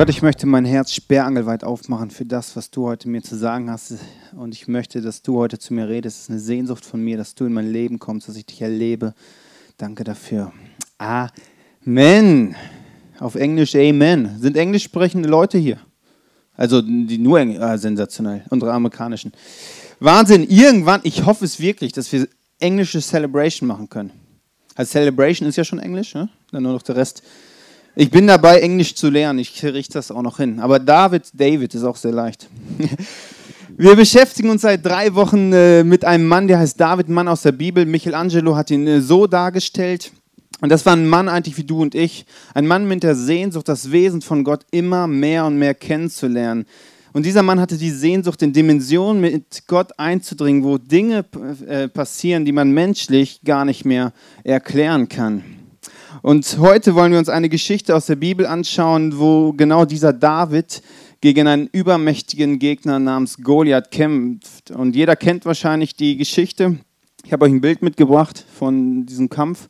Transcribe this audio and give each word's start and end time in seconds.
Gott, 0.00 0.08
ich 0.08 0.22
möchte 0.22 0.46
mein 0.46 0.64
Herz 0.64 0.94
sperrangelweit 0.94 1.62
aufmachen 1.62 2.10
für 2.10 2.24
das, 2.24 2.56
was 2.56 2.70
du 2.70 2.86
heute 2.86 3.06
mir 3.06 3.20
zu 3.20 3.36
sagen 3.36 3.70
hast. 3.70 3.96
Und 4.34 4.54
ich 4.54 4.66
möchte, 4.66 5.02
dass 5.02 5.20
du 5.20 5.36
heute 5.36 5.58
zu 5.58 5.74
mir 5.74 5.90
redest. 5.90 6.16
Es 6.16 6.22
ist 6.22 6.30
eine 6.30 6.38
Sehnsucht 6.38 6.86
von 6.86 7.04
mir, 7.04 7.18
dass 7.18 7.34
du 7.34 7.44
in 7.44 7.52
mein 7.52 7.70
Leben 7.70 7.98
kommst, 7.98 8.26
dass 8.26 8.36
ich 8.36 8.46
dich 8.46 8.62
erlebe. 8.62 9.12
Danke 9.76 10.02
dafür. 10.02 10.54
Amen. 10.96 12.56
Auf 13.18 13.34
Englisch 13.34 13.76
Amen. 13.76 14.38
Sind 14.40 14.56
englisch 14.56 14.84
sprechende 14.84 15.28
Leute 15.28 15.58
hier? 15.58 15.76
Also 16.56 16.80
die 16.80 17.18
nur 17.18 17.38
Engl 17.38 17.62
ah, 17.62 17.76
sensationell, 17.76 18.46
unsere 18.48 18.72
amerikanischen. 18.72 19.32
Wahnsinn, 19.98 20.48
irgendwann, 20.48 21.02
ich 21.04 21.26
hoffe 21.26 21.44
es 21.44 21.60
wirklich, 21.60 21.92
dass 21.92 22.10
wir 22.10 22.26
englische 22.58 23.02
Celebration 23.02 23.66
machen 23.66 23.90
können. 23.90 24.12
Also 24.74 24.92
Celebration 24.92 25.46
ist 25.46 25.56
ja 25.56 25.64
schon 25.64 25.78
Englisch, 25.78 26.14
ne? 26.14 26.30
dann 26.52 26.62
nur 26.62 26.72
noch 26.72 26.80
der 26.80 26.96
Rest. 26.96 27.22
Ich 27.96 28.10
bin 28.10 28.26
dabei, 28.26 28.60
Englisch 28.60 28.94
zu 28.94 29.10
lernen, 29.10 29.40
ich 29.40 29.64
richte 29.64 29.94
das 29.94 30.10
auch 30.10 30.22
noch 30.22 30.36
hin. 30.36 30.60
Aber 30.60 30.78
David, 30.78 31.28
David 31.32 31.74
ist 31.74 31.82
auch 31.82 31.96
sehr 31.96 32.12
leicht. 32.12 32.48
Wir 33.76 33.96
beschäftigen 33.96 34.50
uns 34.50 34.62
seit 34.62 34.84
drei 34.84 35.14
Wochen 35.14 35.52
äh, 35.52 35.82
mit 35.84 36.04
einem 36.04 36.26
Mann, 36.26 36.46
der 36.46 36.58
heißt 36.58 36.78
David, 36.78 37.08
Mann 37.08 37.28
aus 37.28 37.42
der 37.42 37.52
Bibel. 37.52 37.86
Michelangelo 37.86 38.54
hat 38.54 38.70
ihn 38.70 38.86
äh, 38.86 39.00
so 39.00 39.26
dargestellt. 39.26 40.12
Und 40.60 40.70
das 40.70 40.84
war 40.84 40.92
ein 40.92 41.08
Mann 41.08 41.28
eigentlich 41.28 41.56
wie 41.56 41.64
du 41.64 41.80
und 41.80 41.94
ich. 41.94 42.26
Ein 42.52 42.66
Mann 42.66 42.86
mit 42.86 43.02
der 43.02 43.14
Sehnsucht, 43.14 43.68
das 43.68 43.90
Wesen 43.90 44.20
von 44.20 44.44
Gott 44.44 44.66
immer 44.70 45.06
mehr 45.06 45.46
und 45.46 45.56
mehr 45.56 45.74
kennenzulernen. 45.74 46.66
Und 47.12 47.26
dieser 47.26 47.42
Mann 47.42 47.58
hatte 47.58 47.76
die 47.76 47.90
Sehnsucht, 47.90 48.42
in 48.42 48.52
Dimensionen 48.52 49.20
mit 49.20 49.66
Gott 49.66 49.98
einzudringen, 49.98 50.62
wo 50.62 50.78
Dinge 50.78 51.24
äh, 51.66 51.88
passieren, 51.88 52.44
die 52.44 52.52
man 52.52 52.70
menschlich 52.70 53.40
gar 53.44 53.64
nicht 53.64 53.84
mehr 53.84 54.12
erklären 54.44 55.08
kann. 55.08 55.42
Und 56.22 56.58
heute 56.58 56.94
wollen 56.94 57.12
wir 57.12 57.18
uns 57.18 57.28
eine 57.28 57.48
Geschichte 57.48 57.94
aus 57.94 58.06
der 58.06 58.16
Bibel 58.16 58.46
anschauen, 58.46 59.18
wo 59.18 59.52
genau 59.52 59.84
dieser 59.84 60.12
David 60.12 60.82
gegen 61.20 61.46
einen 61.46 61.68
übermächtigen 61.72 62.58
Gegner 62.58 62.98
namens 62.98 63.38
Goliath 63.38 63.90
kämpft. 63.90 64.70
Und 64.70 64.96
jeder 64.96 65.16
kennt 65.16 65.44
wahrscheinlich 65.44 65.94
die 65.94 66.16
Geschichte. 66.16 66.78
Ich 67.24 67.32
habe 67.32 67.44
euch 67.44 67.52
ein 67.52 67.60
Bild 67.60 67.82
mitgebracht 67.82 68.44
von 68.58 69.06
diesem 69.06 69.28
Kampf. 69.28 69.68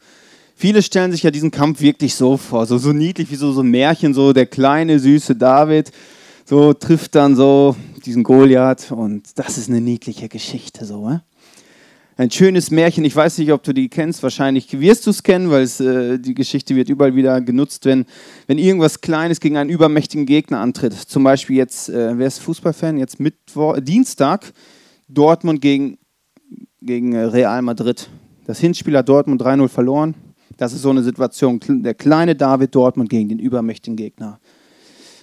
Viele 0.54 0.82
stellen 0.82 1.10
sich 1.10 1.22
ja 1.22 1.30
diesen 1.30 1.50
Kampf 1.50 1.80
wirklich 1.80 2.14
so 2.14 2.36
vor, 2.36 2.66
so, 2.66 2.78
so 2.78 2.92
niedlich 2.92 3.30
wie 3.30 3.36
so, 3.36 3.52
so 3.52 3.62
ein 3.62 3.70
Märchen, 3.70 4.12
so 4.12 4.32
der 4.32 4.46
kleine, 4.46 4.98
süße 4.98 5.34
David, 5.34 5.90
so 6.44 6.74
trifft 6.74 7.14
dann 7.14 7.34
so 7.34 7.76
diesen 8.04 8.22
Goliath 8.24 8.92
und 8.92 9.22
das 9.36 9.56
ist 9.56 9.68
eine 9.68 9.80
niedliche 9.80 10.28
Geschichte, 10.28 10.84
so. 10.84 11.08
Äh? 11.08 11.20
Ein 12.20 12.30
schönes 12.30 12.70
Märchen, 12.70 13.02
ich 13.06 13.16
weiß 13.16 13.38
nicht, 13.38 13.50
ob 13.50 13.62
du 13.62 13.72
die 13.72 13.88
kennst, 13.88 14.22
wahrscheinlich 14.22 14.78
wirst 14.78 15.06
du 15.06 15.10
es 15.10 15.22
kennen, 15.22 15.50
weil 15.50 15.62
es, 15.62 15.80
äh, 15.80 16.18
die 16.18 16.34
Geschichte 16.34 16.76
wird 16.76 16.90
überall 16.90 17.14
wieder 17.14 17.40
genutzt, 17.40 17.86
wenn, 17.86 18.04
wenn 18.46 18.58
irgendwas 18.58 19.00
Kleines 19.00 19.40
gegen 19.40 19.56
einen 19.56 19.70
übermächtigen 19.70 20.26
Gegner 20.26 20.60
antritt. 20.60 20.92
Zum 20.92 21.24
Beispiel 21.24 21.56
jetzt, 21.56 21.88
äh, 21.88 22.18
wer 22.18 22.26
ist 22.26 22.40
Fußballfan? 22.40 22.98
Jetzt 22.98 23.20
Mittwoch, 23.20 23.80
Dienstag, 23.80 24.52
Dortmund 25.08 25.62
gegen, 25.62 25.96
gegen 26.82 27.14
äh, 27.14 27.22
Real 27.22 27.62
Madrid. 27.62 28.10
Das 28.44 28.60
Hinspiel 28.60 28.98
hat 28.98 29.08
Dortmund 29.08 29.40
3-0 29.40 29.68
verloren. 29.68 30.14
Das 30.58 30.74
ist 30.74 30.82
so 30.82 30.90
eine 30.90 31.02
Situation. 31.02 31.58
Der 31.66 31.94
kleine 31.94 32.36
David 32.36 32.74
Dortmund 32.74 33.08
gegen 33.08 33.30
den 33.30 33.38
übermächtigen 33.38 33.96
Gegner 33.96 34.40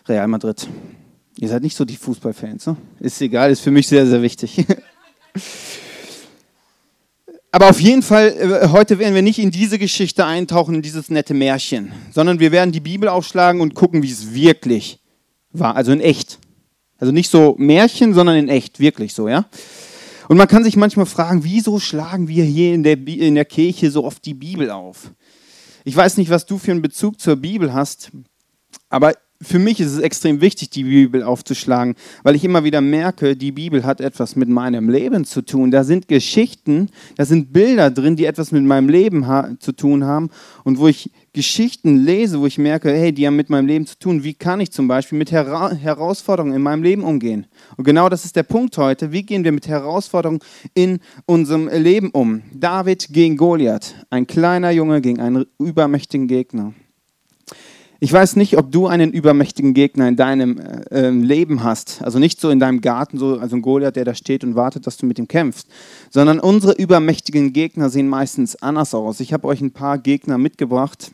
Real 0.08 0.28
Madrid. 0.28 0.68
Ihr 1.38 1.48
seid 1.50 1.62
nicht 1.62 1.78
so 1.78 1.86
die 1.86 1.96
Fußballfans, 1.96 2.66
ne? 2.66 2.78
Ist 3.00 3.22
egal, 3.22 3.52
ist 3.52 3.60
für 3.60 3.70
mich 3.70 3.88
sehr, 3.88 4.08
sehr 4.08 4.24
wichtig. 4.24 4.66
Aber 7.58 7.72
auf 7.72 7.82
jeden 7.82 8.04
Fall, 8.04 8.36
äh, 8.38 8.68
heute 8.68 9.00
werden 9.00 9.16
wir 9.16 9.24
nicht 9.24 9.40
in 9.40 9.50
diese 9.50 9.80
Geschichte 9.80 10.24
eintauchen, 10.24 10.76
in 10.76 10.84
dieses 10.84 11.10
nette 11.10 11.34
Märchen, 11.34 11.92
sondern 12.12 12.40
wir 12.40 12.52
werden 12.52 12.72
die 12.72 12.80
Bibel 12.80 13.10
aufschlagen 13.10 13.62
und 13.62 13.74
gucken, 13.74 14.04
wie 14.04 14.12
es 14.12 14.32
wirklich 14.32 15.00
war, 15.50 15.76
also 15.76 15.92
in 15.92 16.00
echt. 16.00 16.38
Also 17.00 17.12
nicht 17.12 17.32
so 17.32 17.56
Märchen, 17.58 18.14
sondern 18.14 18.36
in 18.36 18.48
echt, 18.48 18.80
wirklich 18.80 19.16
so, 19.16 19.28
ja? 19.28 19.48
Und 20.28 20.38
man 20.38 20.48
kann 20.48 20.64
sich 20.64 20.76
manchmal 20.76 21.08
fragen, 21.08 21.44
wieso 21.46 21.80
schlagen 21.80 22.28
wir 22.28 22.44
hier 22.44 22.76
in 22.76 22.84
der, 22.84 22.96
in 23.08 23.34
der 23.34 23.46
Kirche 23.46 23.90
so 23.90 24.06
oft 24.06 24.24
die 24.26 24.36
Bibel 24.36 24.70
auf? 24.70 25.10
Ich 25.84 25.96
weiß 25.96 26.18
nicht, 26.18 26.30
was 26.30 26.46
du 26.46 26.60
für 26.60 26.70
einen 26.70 26.84
Bezug 26.84 27.20
zur 27.20 27.38
Bibel 27.38 27.74
hast, 27.74 28.12
aber 28.88 29.16
für 29.42 29.60
mich 29.60 29.80
ist 29.80 29.94
es 29.94 30.00
extrem 30.00 30.42
wichtig, 30.42 30.72
die 30.72 30.84
Bibel 30.84 31.22
aufzuschlagen, 31.22 31.96
weil 32.24 32.36
ich 32.36 32.44
immer 32.44 32.64
wieder 32.64 32.82
merke, 32.82 33.36
die 33.36 33.52
Bibel 33.52 33.84
hat 33.84 34.02
etwas 34.02 34.36
mit 34.36 34.50
meinem 34.50 34.90
Leben 34.90 35.26
zu 35.26 35.44
tun. 35.44 35.70
Da 35.70 35.84
sind 35.84 36.08
Geschichten, 36.08 36.90
da 37.18 37.26
sind 37.26 37.54
Bilder 37.54 37.92
drin, 37.92 38.16
die 38.16 38.26
etwas 38.26 38.52
mit 38.52 38.64
meinem 38.64 38.90
Leben 38.90 39.26
zu 39.60 39.74
tun 39.74 40.04
haben 40.06 40.30
und 40.64 40.80
wo 40.80 40.88
ich 40.88 41.12
Geschichten 41.34 41.98
lese, 41.98 42.40
wo 42.40 42.48
ich 42.48 42.58
merke, 42.58 42.92
hey, 42.92 43.14
die 43.14 43.28
haben 43.28 43.36
mit 43.36 43.52
meinem 43.52 43.68
Leben 43.68 43.86
zu 43.86 44.00
tun. 44.00 44.24
Wie 44.24 44.34
kann 44.34 44.60
ich 44.60 44.72
zum 44.72 44.88
Beispiel 44.88 45.20
mit 45.20 45.32
Hera 45.32 45.72
Herausforderungen 45.72 46.56
in 46.56 46.64
meinem 46.64 46.82
Leben 46.82 47.04
umgehen? 47.04 47.46
Und 47.76 47.84
genau 47.84 48.10
das 48.10 48.26
ist 48.26 48.36
der 48.36 48.44
Punkt 48.44 48.76
heute. 48.78 49.12
Wie 49.12 49.24
gehen 49.24 49.44
wir 49.44 49.52
mit 49.52 49.68
Herausforderungen 49.68 50.40
in 50.74 51.00
unserem 51.28 51.68
Leben 51.68 52.10
um? 52.10 52.42
David 52.54 53.10
gegen 53.12 53.38
Goliath, 53.38 53.94
ein 54.10 54.26
kleiner 54.26 54.72
Junge 54.72 55.00
gegen 55.02 55.20
einen 55.20 55.46
übermächtigen 55.60 56.28
Gegner. 56.28 56.74
Ich 58.00 58.14
weiß 58.14 58.36
nicht, 58.36 58.58
ob 58.58 58.72
du 58.72 58.86
einen 58.86 59.12
übermächtigen 59.12 59.74
Gegner 59.74 60.08
in 60.08 60.16
deinem 60.16 60.60
äh, 60.60 61.08
ähm, 61.08 61.24
Leben 61.24 61.64
hast. 61.64 62.02
Also 62.04 62.20
nicht 62.20 62.40
so 62.40 62.52
in 62.52 62.60
deinem 62.60 62.82
Garten, 62.82 63.18
so 63.18 63.40
also 63.40 63.56
ein 63.56 63.64
Goliath, 63.64 63.96
der 63.96 64.06
da 64.06 64.14
steht 64.14 64.44
und 64.44 64.56
wartet, 64.56 64.86
dass 64.86 64.98
du 64.98 65.08
mit 65.08 65.18
ihm 65.18 65.28
kämpfst. 65.28 65.68
Sondern 66.12 66.40
unsere 66.40 66.74
übermächtigen 66.74 67.54
Gegner 67.54 67.90
sehen 67.90 68.08
meistens 68.08 68.56
anders 68.62 68.94
aus. 68.94 69.20
Ich 69.20 69.34
habe 69.34 69.48
euch 69.48 69.62
ein 69.62 69.72
paar 69.72 69.98
Gegner 69.98 70.38
mitgebracht. 70.38 71.12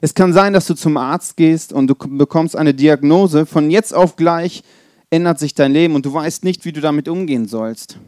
Es 0.00 0.14
kann 0.14 0.32
sein, 0.32 0.54
dass 0.54 0.66
du 0.66 0.74
zum 0.74 0.96
Arzt 0.96 1.36
gehst 1.36 1.74
und 1.74 1.88
du 1.88 1.94
bekommst 1.94 2.56
eine 2.56 2.72
Diagnose. 2.72 3.44
Von 3.44 3.70
jetzt 3.70 3.94
auf 3.94 4.16
gleich 4.16 4.62
ändert 5.10 5.38
sich 5.38 5.54
dein 5.54 5.72
Leben 5.72 5.94
und 5.94 6.06
du 6.06 6.14
weißt 6.14 6.42
nicht, 6.42 6.64
wie 6.64 6.72
du 6.72 6.80
damit 6.80 7.06
umgehen 7.06 7.46
sollst. 7.46 7.98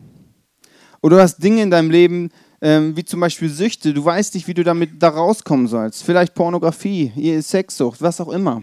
Oder 1.03 1.17
du 1.17 1.23
hast 1.23 1.43
Dinge 1.43 1.63
in 1.63 1.71
deinem 1.71 1.91
Leben, 1.91 2.31
ähm, 2.63 2.97
wie 2.97 3.05
zum 3.05 3.21
Beispiel 3.21 3.51
Süchte. 3.51 3.93
Du 3.93 4.05
weißt 4.05 4.35
nicht, 4.35 4.47
wie 4.47 4.55
du 4.55 4.65
damit 4.65 5.03
da 5.03 5.09
rauskommen 5.09 5.67
sollst. 5.67 6.05
Vielleicht 6.05 6.35
Pornografie, 6.35 7.13
Sexsucht, 7.43 8.01
was 8.01 8.21
auch 8.21 8.29
immer. 8.29 8.63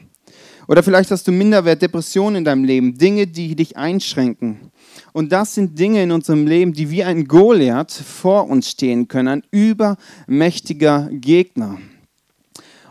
Oder 0.68 0.84
vielleicht 0.84 1.12
hast 1.12 1.28
du 1.28 1.32
Minderwert, 1.32 1.82
Depressionen 1.82 2.38
in 2.38 2.44
deinem 2.46 2.64
Leben, 2.64 2.98
Dinge, 2.98 3.28
die 3.28 3.56
dich 3.56 3.76
einschränken. 3.76 4.72
Und 5.14 5.32
das 5.32 5.56
sind 5.56 5.78
Dinge 5.78 6.04
in 6.04 6.12
unserem 6.12 6.48
Leben, 6.48 6.74
die 6.74 6.90
wie 6.92 7.04
ein 7.04 7.26
Goliath 7.26 7.92
vor 7.92 8.48
uns 8.48 8.70
stehen 8.70 9.08
können, 9.08 9.28
ein 9.28 9.44
übermächtiger 9.52 11.10
Gegner. 11.12 11.80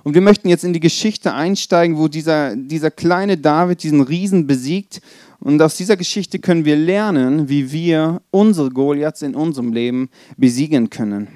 Und 0.03 0.15
wir 0.15 0.21
möchten 0.21 0.49
jetzt 0.49 0.65
in 0.65 0.73
die 0.73 0.81
Geschichte 0.81 1.35
einsteigen, 1.35 1.99
wo 1.99 2.09
dieser, 2.09 2.57
dieser 2.57 2.91
kleine 2.91 3.37
David 3.37 3.83
diesen 3.83 4.01
Riesen 4.01 4.47
besiegt 4.47 5.01
und 5.41 5.63
aus 5.63 5.77
dieser 5.77 5.97
Geschichte 5.97 6.39
können 6.39 6.65
wir 6.65 6.77
lernen, 6.77 7.49
wie 7.49 7.71
wir 7.71 8.21
unsere 8.31 8.71
Goliaths 8.71 9.23
in 9.23 9.35
unserem 9.35 9.73
Leben 9.73 10.11
besiegen 10.37 10.91
können. 10.91 11.29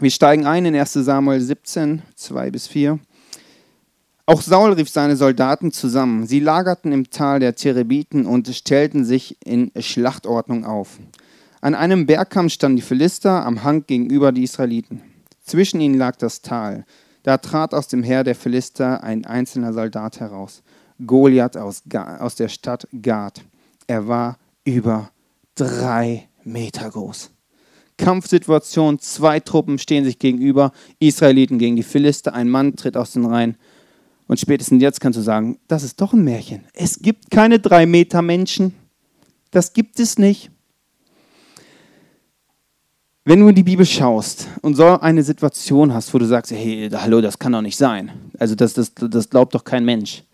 Wir 0.00 0.10
steigen 0.10 0.46
ein 0.46 0.66
in 0.66 0.76
1 0.76 0.92
Samuel 0.92 1.40
17, 1.40 2.02
2 2.14 2.50
bis 2.50 2.66
4. 2.66 2.98
Auch 4.26 4.40
Saul 4.40 4.72
rief 4.72 4.88
seine 4.88 5.16
Soldaten 5.16 5.70
zusammen. 5.70 6.26
Sie 6.26 6.40
lagerten 6.40 6.92
im 6.92 7.10
Tal 7.10 7.40
der 7.40 7.54
Terebiten 7.54 8.24
und 8.24 8.48
stellten 8.48 9.04
sich 9.04 9.36
in 9.44 9.70
Schlachtordnung 9.78 10.64
auf. 10.64 10.98
An 11.60 11.74
einem 11.74 12.06
Bergkamm 12.06 12.48
standen 12.48 12.76
die 12.76 12.82
Philister, 12.82 13.44
am 13.44 13.64
Hang 13.64 13.86
gegenüber 13.86 14.32
die 14.32 14.44
Israeliten. 14.44 15.02
Zwischen 15.42 15.80
ihnen 15.80 15.96
lag 15.96 16.16
das 16.16 16.40
Tal. 16.40 16.84
Da 17.22 17.38
trat 17.38 17.74
aus 17.74 17.88
dem 17.88 18.02
Heer 18.02 18.24
der 18.24 18.34
Philister 18.34 19.02
ein 19.02 19.26
einzelner 19.26 19.72
Soldat 19.72 20.20
heraus. 20.20 20.62
Goliath 21.04 21.56
aus, 21.56 21.82
aus 21.92 22.34
der 22.34 22.48
Stadt 22.48 22.86
Gad. 23.02 23.42
Er 23.86 24.06
war 24.06 24.38
über 24.64 25.10
drei 25.54 26.28
Meter 26.44 26.90
groß. 26.90 27.30
Kampfsituation, 27.96 28.98
zwei 28.98 29.40
Truppen 29.40 29.78
stehen 29.78 30.04
sich 30.04 30.18
gegenüber, 30.18 30.72
Israeliten 30.98 31.58
gegen 31.58 31.76
die 31.76 31.84
Philister, 31.84 32.34
ein 32.34 32.48
Mann 32.48 32.74
tritt 32.74 32.96
aus 32.96 33.12
den 33.12 33.24
Reihen. 33.24 33.56
Und 34.26 34.40
spätestens 34.40 34.82
jetzt 34.82 35.00
kannst 35.00 35.18
du 35.18 35.22
sagen, 35.22 35.58
das 35.68 35.82
ist 35.82 36.00
doch 36.00 36.12
ein 36.12 36.24
Märchen. 36.24 36.64
Es 36.72 36.98
gibt 36.98 37.30
keine 37.30 37.60
drei 37.60 37.86
Meter 37.86 38.22
Menschen. 38.22 38.74
Das 39.50 39.72
gibt 39.74 40.00
es 40.00 40.18
nicht. 40.18 40.50
Wenn 43.26 43.40
du 43.40 43.48
in 43.48 43.54
die 43.54 43.62
Bibel 43.62 43.86
schaust 43.86 44.48
und 44.60 44.74
so 44.74 44.98
eine 44.98 45.22
Situation 45.22 45.94
hast, 45.94 46.12
wo 46.12 46.18
du 46.18 46.26
sagst, 46.26 46.52
hey, 46.52 46.90
hallo, 46.92 47.20
das 47.20 47.38
kann 47.38 47.52
doch 47.52 47.62
nicht 47.62 47.76
sein. 47.76 48.10
Also 48.38 48.54
das, 48.54 48.74
das, 48.74 48.92
das 48.94 49.30
glaubt 49.30 49.54
doch 49.54 49.64
kein 49.64 49.84
Mensch 49.84 50.24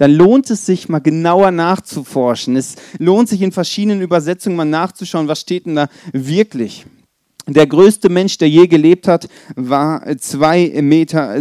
dann 0.00 0.12
lohnt 0.12 0.48
es 0.48 0.64
sich 0.64 0.88
mal 0.88 1.00
genauer 1.00 1.50
nachzuforschen. 1.50 2.56
Es 2.56 2.76
lohnt 2.98 3.28
sich 3.28 3.42
in 3.42 3.52
verschiedenen 3.52 4.00
Übersetzungen 4.00 4.56
mal 4.56 4.64
nachzuschauen, 4.64 5.28
was 5.28 5.40
steht 5.40 5.66
denn 5.66 5.74
da 5.74 5.88
wirklich. 6.12 6.86
Der 7.46 7.66
größte 7.66 8.08
Mensch, 8.08 8.38
der 8.38 8.48
je 8.48 8.66
gelebt 8.66 9.06
hat, 9.06 9.28
war 9.56 10.02
2,70 10.06 10.80
Meter 10.80 11.38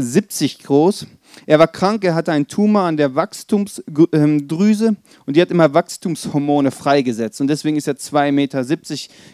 groß. 0.62 1.08
Er 1.46 1.58
war 1.58 1.68
krank, 1.68 2.04
er 2.04 2.16
hatte 2.16 2.34
einen 2.34 2.50
Tumor 2.50 2.82
an 2.82 2.98
der 2.98 3.16
Wachstumsdrüse 3.16 4.98
und 5.26 5.38
die 5.38 5.42
hat 5.42 5.52
immer 5.52 5.74
Wachstumshormone 5.74 6.72
freigesetzt. 6.72 7.40
Und 7.40 7.48
deswegen 7.48 7.78
ist 7.78 7.88
er 7.88 7.96
2,70 7.96 8.32
Meter 8.34 8.66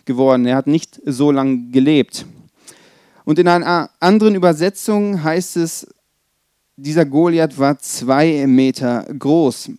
geworden. 0.06 0.46
Er 0.46 0.56
hat 0.56 0.68
nicht 0.68 1.02
so 1.04 1.32
lange 1.32 1.72
gelebt. 1.72 2.28
Und 3.24 3.40
in 3.40 3.48
einer 3.48 3.90
anderen 4.00 4.36
Übersetzung 4.36 5.24
heißt 5.24 5.58
es, 5.58 5.88
dieser 6.78 7.06
Goliath 7.06 7.58
war 7.58 7.78
zwei 7.80 8.46
Meter 8.48 9.06
groß. 9.18 9.72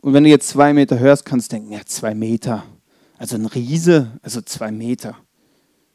Und 0.00 0.12
wenn 0.12 0.24
du 0.24 0.30
jetzt 0.30 0.48
zwei 0.48 0.72
Meter 0.72 0.98
hörst, 0.98 1.24
kannst 1.24 1.52
du 1.52 1.56
denken, 1.56 1.72
ja, 1.72 1.80
zwei 1.84 2.14
Meter. 2.14 2.64
Also 3.18 3.36
ein 3.36 3.46
Riese, 3.46 4.18
also 4.22 4.40
zwei 4.40 4.72
Meter. 4.72 5.16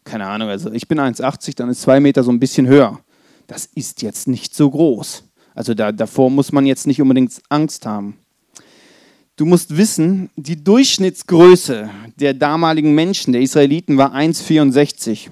Keine 0.04 0.28
Ahnung, 0.28 0.50
also 0.50 0.72
ich 0.72 0.88
bin 0.88 1.00
1,80, 1.00 1.56
dann 1.56 1.70
ist 1.70 1.82
zwei 1.82 2.00
Meter 2.00 2.24
so 2.24 2.32
ein 2.32 2.40
bisschen 2.40 2.68
höher. 2.68 3.00
Das 3.48 3.66
ist 3.74 4.02
jetzt 4.04 4.28
nicht 4.28 4.54
so 4.54 4.70
groß. 4.70 5.24
Also 5.56 5.74
da, 5.74 5.92
davor 5.92 6.30
muss 6.30 6.52
man 6.52 6.66
jetzt 6.66 6.86
nicht 6.86 7.02
unbedingt 7.02 7.42
Angst 7.50 7.86
haben. 7.86 8.18
Du 9.38 9.46
musst 9.46 9.76
wissen, 9.76 10.30
die 10.36 10.64
Durchschnittsgröße 10.64 11.90
der 12.16 12.34
damaligen 12.34 12.94
Menschen, 12.94 13.34
der 13.34 13.42
Israeliten, 13.42 13.98
war 13.98 14.14
1,64. 14.14 15.30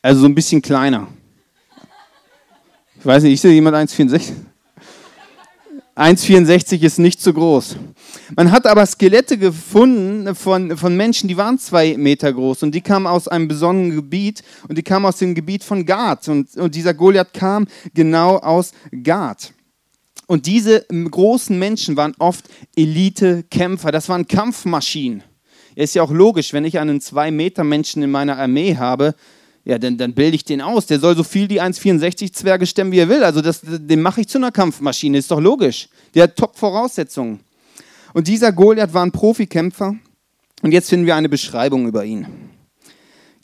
Also 0.00 0.20
so 0.20 0.26
ein 0.26 0.34
bisschen 0.34 0.62
kleiner. 0.62 1.08
Ich 3.08 3.14
weiß 3.14 3.22
nicht, 3.22 3.32
ich 3.32 3.40
sehe 3.40 3.54
jemand 3.54 3.74
1,64. 3.74 4.32
1,64 5.96 6.82
ist 6.82 6.98
nicht 6.98 7.22
so 7.22 7.32
groß. 7.32 7.76
Man 8.36 8.52
hat 8.52 8.66
aber 8.66 8.84
Skelette 8.84 9.38
gefunden 9.38 10.34
von, 10.34 10.76
von 10.76 10.94
Menschen, 10.94 11.26
die 11.26 11.38
waren 11.38 11.58
zwei 11.58 11.96
Meter 11.96 12.30
groß 12.30 12.64
und 12.64 12.74
die 12.74 12.82
kamen 12.82 13.06
aus 13.06 13.26
einem 13.26 13.48
besonderen 13.48 13.96
Gebiet 13.96 14.42
und 14.68 14.76
die 14.76 14.82
kamen 14.82 15.06
aus 15.06 15.16
dem 15.16 15.34
Gebiet 15.34 15.64
von 15.64 15.86
Gad 15.86 16.28
und, 16.28 16.54
und 16.58 16.74
dieser 16.74 16.92
Goliath 16.92 17.32
kam 17.32 17.66
genau 17.94 18.36
aus 18.36 18.72
Gad. 19.02 19.54
Und 20.26 20.44
diese 20.44 20.84
großen 20.90 21.58
Menschen 21.58 21.96
waren 21.96 22.14
oft 22.18 22.44
Elite-Kämpfer, 22.76 23.90
das 23.90 24.10
waren 24.10 24.28
Kampfmaschinen. 24.28 25.22
Ist 25.76 25.94
ja 25.94 26.02
auch 26.02 26.12
logisch, 26.12 26.52
wenn 26.52 26.66
ich 26.66 26.78
einen 26.78 27.00
zwei 27.00 27.30
Meter 27.30 27.64
Menschen 27.64 28.02
in 28.02 28.10
meiner 28.10 28.36
Armee 28.36 28.76
habe, 28.76 29.14
ja, 29.68 29.78
dann, 29.78 29.98
dann 29.98 30.14
bilde 30.14 30.34
ich 30.34 30.44
den 30.46 30.62
aus. 30.62 30.86
Der 30.86 30.98
soll 30.98 31.14
so 31.14 31.22
viel 31.22 31.46
die 31.46 31.60
1,64 31.60 32.32
Zwerge 32.32 32.64
stemmen, 32.64 32.90
wie 32.90 33.00
er 33.00 33.10
will. 33.10 33.22
Also 33.22 33.42
das, 33.42 33.60
den 33.62 34.00
mache 34.00 34.22
ich 34.22 34.28
zu 34.28 34.38
einer 34.38 34.50
Kampfmaschine, 34.50 35.18
ist 35.18 35.30
doch 35.30 35.40
logisch. 35.40 35.90
Der 36.14 36.22
hat 36.22 36.36
Top-Voraussetzungen. 36.36 37.40
Und 38.14 38.28
dieser 38.28 38.50
Goliath 38.50 38.94
war 38.94 39.04
ein 39.04 39.12
Profikämpfer. 39.12 39.94
Und 40.62 40.72
jetzt 40.72 40.88
finden 40.88 41.04
wir 41.04 41.16
eine 41.16 41.28
Beschreibung 41.28 41.86
über 41.86 42.06
ihn. 42.06 42.26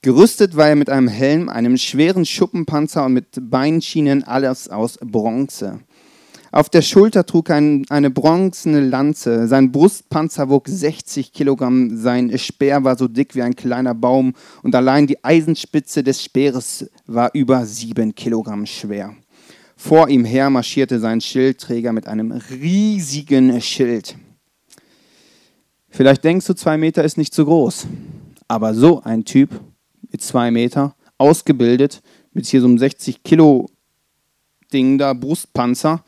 Gerüstet 0.01 0.57
war 0.57 0.71
er 0.71 0.77
mit 0.77 0.89
einem 0.89 1.09
Helm, 1.09 1.51
einem 1.51 1.77
schweren 1.77 2.25
Schuppenpanzer 2.25 3.05
und 3.05 3.13
mit 3.13 3.27
Beinschienen, 3.39 4.25
alles 4.25 4.71
aus 4.71 4.99
Bronze. 5.03 5.81
Auf 6.55 6.69
der 6.69 6.83
Schulter 6.83 7.27
trug 7.27 7.51
er 7.51 7.57
ein, 7.57 7.85
eine 7.89 8.13
bronzene 8.13 8.79
Lanze. 8.79 9.49
Sein 9.49 9.73
Brustpanzer 9.73 10.49
wog 10.49 10.69
60 10.69 11.33
Kilogramm. 11.33 11.97
Sein 11.97 12.39
Speer 12.39 12.85
war 12.85 12.97
so 12.97 13.09
dick 13.09 13.35
wie 13.35 13.43
ein 13.43 13.57
kleiner 13.57 13.93
Baum. 13.93 14.35
Und 14.63 14.77
allein 14.77 15.09
die 15.09 15.25
Eisenspitze 15.25 16.05
des 16.05 16.23
Speeres 16.23 16.89
war 17.07 17.31
über 17.35 17.67
sieben 17.67 18.15
Kilogramm 18.15 18.67
schwer. 18.67 19.17
Vor 19.77 20.09
ihm 20.09 20.25
her 20.25 20.49
marschierte 20.49 21.01
sein 21.01 21.21
Schildträger 21.21 21.93
mit 21.93 22.07
einem 22.07 22.31
riesigen 22.31 23.61
Schild. 23.61 24.15
Vielleicht 25.89 26.23
denkst 26.23 26.47
du, 26.47 26.55
zwei 26.55 26.77
Meter 26.77 27.03
ist 27.03 27.19
nicht 27.19 27.35
so 27.35 27.47
groß. 27.47 27.89
Aber 28.47 28.75
so 28.75 29.03
ein 29.03 29.25
Typ 29.25 29.51
mit 30.09 30.23
zwei 30.23 30.53
Meter, 30.53 30.95
ausgebildet, 31.19 32.01
mit 32.33 32.47
hier 32.47 32.61
so 32.61 32.69
einem 32.69 32.79
60 32.79 33.25
Kilo 33.25 33.67
Ding 34.73 34.99
da, 34.99 35.15
Brustpanzer, 35.15 36.05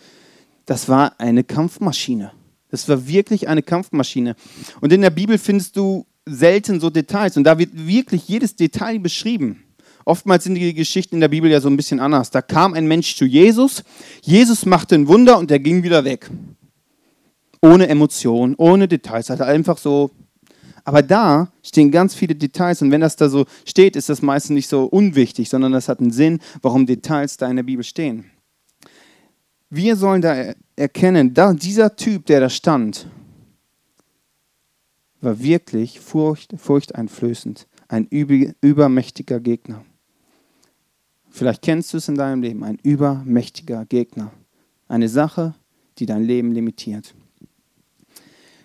das 0.67 0.89
war 0.89 1.19
eine 1.19 1.45
Kampfmaschine. 1.45 2.33
Das 2.71 2.89
war 2.89 3.07
wirklich 3.07 3.49
eine 3.49 3.63
Kampfmaschine. 3.63 4.35
Und 4.81 4.93
in 4.93 5.01
der 5.01 5.11
Bibel 5.11 5.39
findest 5.39 5.77
du 5.77 6.05
selten 6.27 6.81
so 6.81 6.91
Details. 6.91 7.37
Und 7.37 7.45
da 7.45 7.59
wird 7.59 7.71
wirklich 7.75 8.29
jedes 8.29 8.57
Detail 8.57 8.99
beschrieben. 8.99 9.63
Oftmals 10.05 10.45
sind 10.45 10.55
die 10.55 10.75
Geschichten 10.75 11.17
in 11.17 11.21
der 11.21 11.29
Bibel 11.29 11.51
ja 11.51 11.61
so 11.61 11.69
ein 11.69 11.77
bisschen 11.77 12.01
anders. 12.01 12.31
Da 12.31 12.43
kam 12.43 12.75
ein 12.75 12.87
Mensch 12.87 13.17
zu 13.17 13.25
Jesus, 13.25 13.83
Jesus 14.23 14.65
machte 14.65 14.95
ein 14.95 15.09
Wunder 15.09 15.39
und 15.39 15.51
er 15.51 15.59
ging 15.59 15.83
wieder 15.83 16.05
weg. 16.05 16.31
Ohne 17.61 17.89
Emotion, 17.89 18.55
ohne 18.57 18.87
Details, 18.87 19.31
halt 19.31 19.41
einfach 19.41 19.79
so. 19.79 20.13
Aber 20.85 21.03
da 21.03 21.51
stehen 21.65 21.91
ganz 21.91 22.15
viele 22.15 22.37
Details 22.37 22.83
und 22.83 22.93
wenn 22.93 23.01
das 23.01 23.17
da 23.17 23.29
so 23.29 23.47
steht, 23.65 23.97
ist 23.97 24.09
das 24.09 24.23
meistens 24.23 24.55
nicht 24.55 24.69
so 24.69 24.85
unwichtig, 24.85 25.49
sondern 25.49 25.73
das 25.73 25.89
hat 25.89 25.99
einen 25.99 26.13
Sinn, 26.13 26.39
warum 26.63 26.87
Details 26.87 27.37
da 27.37 27.49
in 27.51 27.57
der 27.57 27.65
Bibel 27.65 27.83
stehen. 27.83 28.31
Wir 29.71 29.97
sollen 29.97 30.23
da 30.23 30.55
erkennen, 30.77 31.35
da 31.35 31.53
dieser 31.53 31.97
Typ, 31.97 32.27
der 32.27 32.41
da 32.41 32.49
stand, 32.49 33.09
war 35.21 35.41
wirklich 35.41 35.99
furcht, 35.99 36.55
furchteinflößend, 36.57 37.67
ein 37.89 38.07
übermächtiger 38.07 39.41
Gegner. 39.41 39.85
Vielleicht 41.31 41.63
kennst 41.63 41.93
du 41.93 41.99
es 41.99 42.09
in 42.09 42.15
deinem 42.15 42.43
Leben, 42.43 42.65
ein 42.65 42.79
übermächtiger 42.83 43.85
Gegner. 43.85 44.33
Eine 44.89 45.09
Sache, 45.09 45.55
die 45.99 46.07
dein 46.07 46.23
Leben 46.23 46.53
limitiert. 46.53 47.15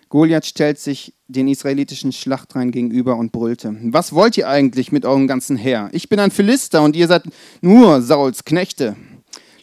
Goliath 0.08 0.46
stellt 0.46 0.78
sich 0.78 1.14
den 1.26 1.48
israelitischen 1.48 2.12
Schlachtreihen 2.12 2.70
gegenüber 2.70 3.16
und 3.16 3.32
brüllte: 3.32 3.76
Was 3.84 4.12
wollt 4.12 4.36
ihr 4.36 4.48
eigentlich 4.48 4.92
mit 4.92 5.04
eurem 5.04 5.26
ganzen 5.26 5.56
Heer? 5.56 5.88
Ich 5.92 6.08
bin 6.08 6.20
ein 6.20 6.30
Philister 6.30 6.82
und 6.82 6.94
ihr 6.96 7.08
seid 7.08 7.24
nur 7.60 8.02
Sauls 8.02 8.44
Knechte. 8.44 8.94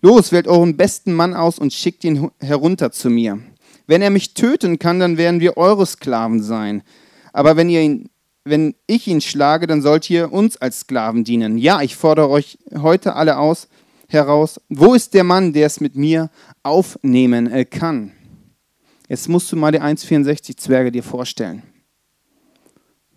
Los, 0.02 0.32
wählt 0.32 0.48
euren 0.48 0.78
besten 0.78 1.14
Mann 1.14 1.34
aus 1.34 1.60
und 1.60 1.74
schickt 1.74 2.04
ihn 2.04 2.32
herunter 2.40 2.92
zu 2.92 3.10
mir. 3.10 3.40
Wenn 3.86 4.02
er 4.02 4.12
mich 4.12 4.34
töten 4.34 4.80
kann, 4.80 5.00
dann 5.00 5.18
werden 5.18 5.40
wir 5.40 5.58
eure 5.58 5.86
Sklaven 5.86 6.42
sein. 6.42 6.84
Aber 7.34 7.58
wenn, 7.58 7.70
ihr 7.70 7.82
ihn, 7.82 8.10
wenn 8.46 8.76
ich 8.88 9.08
ihn 9.08 9.20
schlage, 9.20 9.68
dann 9.68 9.82
sollt 9.82 10.10
ihr 10.10 10.32
uns 10.32 10.58
als 10.58 10.82
Sklaven 10.82 11.24
dienen. 11.24 11.58
Ja, 11.58 11.82
ich 11.82 11.96
fordere 11.96 12.30
euch 12.30 12.60
heute 12.78 13.16
alle 13.16 13.38
aus, 13.38 13.68
heraus. 14.08 14.62
Wo 14.70 14.94
ist 14.94 15.14
der 15.14 15.24
Mann, 15.24 15.54
der 15.54 15.68
es 15.68 15.82
mit 15.82 15.96
mir 15.96 16.30
aufnehmen 16.64 17.52
äh, 17.52 17.66
kann? 17.66 18.12
Jetzt 19.08 19.28
musst 19.28 19.52
du 19.52 19.56
mal 19.56 19.72
die 19.72 19.82
1,64 19.82 20.56
Zwerge 20.56 20.92
dir 20.92 21.04
vorstellen. 21.04 21.64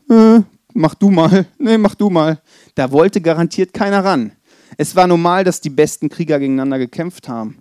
Äh, 0.08 0.40
mach 0.72 0.94
du 0.94 1.10
mal. 1.10 1.46
Nee, 1.58 1.78
mach 1.78 1.94
du 1.94 2.08
mal. 2.08 2.40
Da 2.74 2.90
wollte 2.90 3.20
garantiert 3.20 3.74
keiner 3.74 4.04
ran. 4.04 4.32
Es 4.76 4.96
war 4.96 5.06
normal, 5.06 5.44
dass 5.44 5.60
die 5.60 5.70
besten 5.70 6.08
Krieger 6.08 6.38
gegeneinander 6.38 6.78
gekämpft 6.78 7.28
haben. 7.28 7.58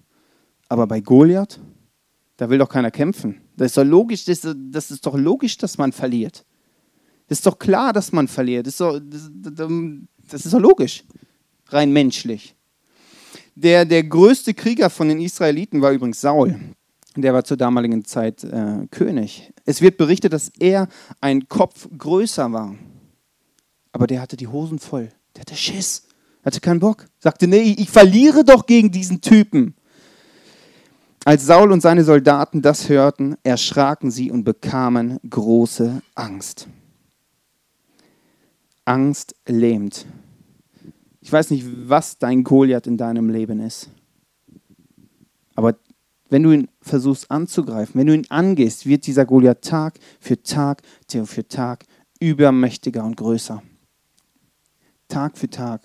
Aber 0.69 0.88
bei 0.88 1.02
Goliath, 1.02 1.60
da 2.38 2.50
will 2.50 2.58
doch 2.58 2.69
keiner 2.69 2.92
kämpfen. 2.92 3.42
Das 3.58 3.68
ist 3.68 3.78
doch 3.78 3.84
logisch, 3.84 4.25
das 4.25 4.44
ist, 4.46 4.56
das 4.72 4.92
ist 4.92 5.06
doch 5.06 5.18
logisch, 5.18 5.58
dass 5.58 5.78
man 5.78 5.92
verliert. 5.92 6.46
Das 7.28 7.40
ist 7.40 7.46
doch 7.46 7.60
klar, 7.60 7.94
dass 7.94 8.12
man 8.12 8.28
verliert. 8.28 8.68
Das 8.68 8.74
ist 8.74 8.81
doch, 8.81 9.00
das, 9.00 9.30
das 10.30 10.46
ist 10.46 10.53
doch 10.53 10.60
logisch. 10.60 11.03
Rein 11.68 11.91
menschlich. 11.94 12.56
Der, 13.56 13.86
der 13.86 14.03
größte 14.03 14.53
Krieger 14.53 14.89
von 14.89 15.10
den 15.10 15.20
Israeliten 15.20 15.82
war 15.82 15.91
übrigens 15.91 16.22
Saul. 16.22 16.60
Der 17.15 17.34
war 17.34 17.44
zur 17.44 17.58
damaligen 17.58 18.06
Zeit 18.06 18.44
äh, 18.44 18.88
König. 18.89 19.51
Es 19.65 19.82
wird 19.82 19.98
berichtet, 19.98 20.32
dass 20.32 20.51
er 20.60 20.88
ein 21.20 21.48
Kopf 21.50 21.89
größer 21.98 22.51
war. 22.53 22.75
Aber 23.91 24.08
der 24.08 24.22
hatte 24.22 24.38
die 24.38 24.48
Hosen 24.48 24.80
voll. 24.80 25.10
Der 25.36 25.41
hatte 25.41 25.56
Schiss. 25.56 26.08
Hatte 26.43 26.60
keinen 26.60 26.79
Bock. 26.79 27.05
Sagte, 27.19 27.48
nee, 27.48 27.75
ich 27.77 27.89
verliere 27.89 28.43
doch 28.43 28.65
gegen 28.65 28.91
diesen 28.91 29.21
Typen. 29.21 29.75
Als 31.24 31.45
Saul 31.45 31.71
und 31.71 31.81
seine 31.81 32.03
Soldaten 32.03 32.63
das 32.63 32.89
hörten, 32.89 33.36
erschraken 33.43 34.10
sie 34.10 34.31
und 34.31 34.43
bekamen 34.43 35.19
große 35.29 36.01
Angst. 36.15 36.67
Angst 38.86 39.36
lähmt. 39.48 40.07
Ich 41.21 41.31
weiß 41.31 41.51
nicht, 41.51 41.65
was 41.88 42.17
dein 42.17 42.43
Goliath 42.43 42.88
in 42.88 42.98
deinem 42.98 43.29
Leben 43.29 43.60
ist. 43.60 43.89
Aber 45.55 45.75
wenn 46.29 46.41
du 46.41 46.51
ihn 46.51 46.69
versuchst 46.81 47.29
anzugreifen, 47.29 48.00
wenn 48.00 48.07
du 48.07 48.15
ihn 48.15 48.25
angehst, 48.29 48.88
wird 48.88 49.05
dieser 49.05 49.25
Goliath 49.25 49.62
Tag 49.62 50.00
für 50.19 50.41
Tag 50.41 50.81
für 51.07 51.48
Tag 51.48 51.86
übermächtiger 52.19 53.03
und 53.03 53.17
größer. 53.17 53.62
Tag 55.07 55.38
für 55.38 55.50
Tag 55.50 55.81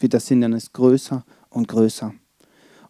wird 0.00 0.14
das 0.14 0.28
Hindernis 0.28 0.72
größer 0.72 1.24
und 1.48 1.68
größer. 1.68 2.12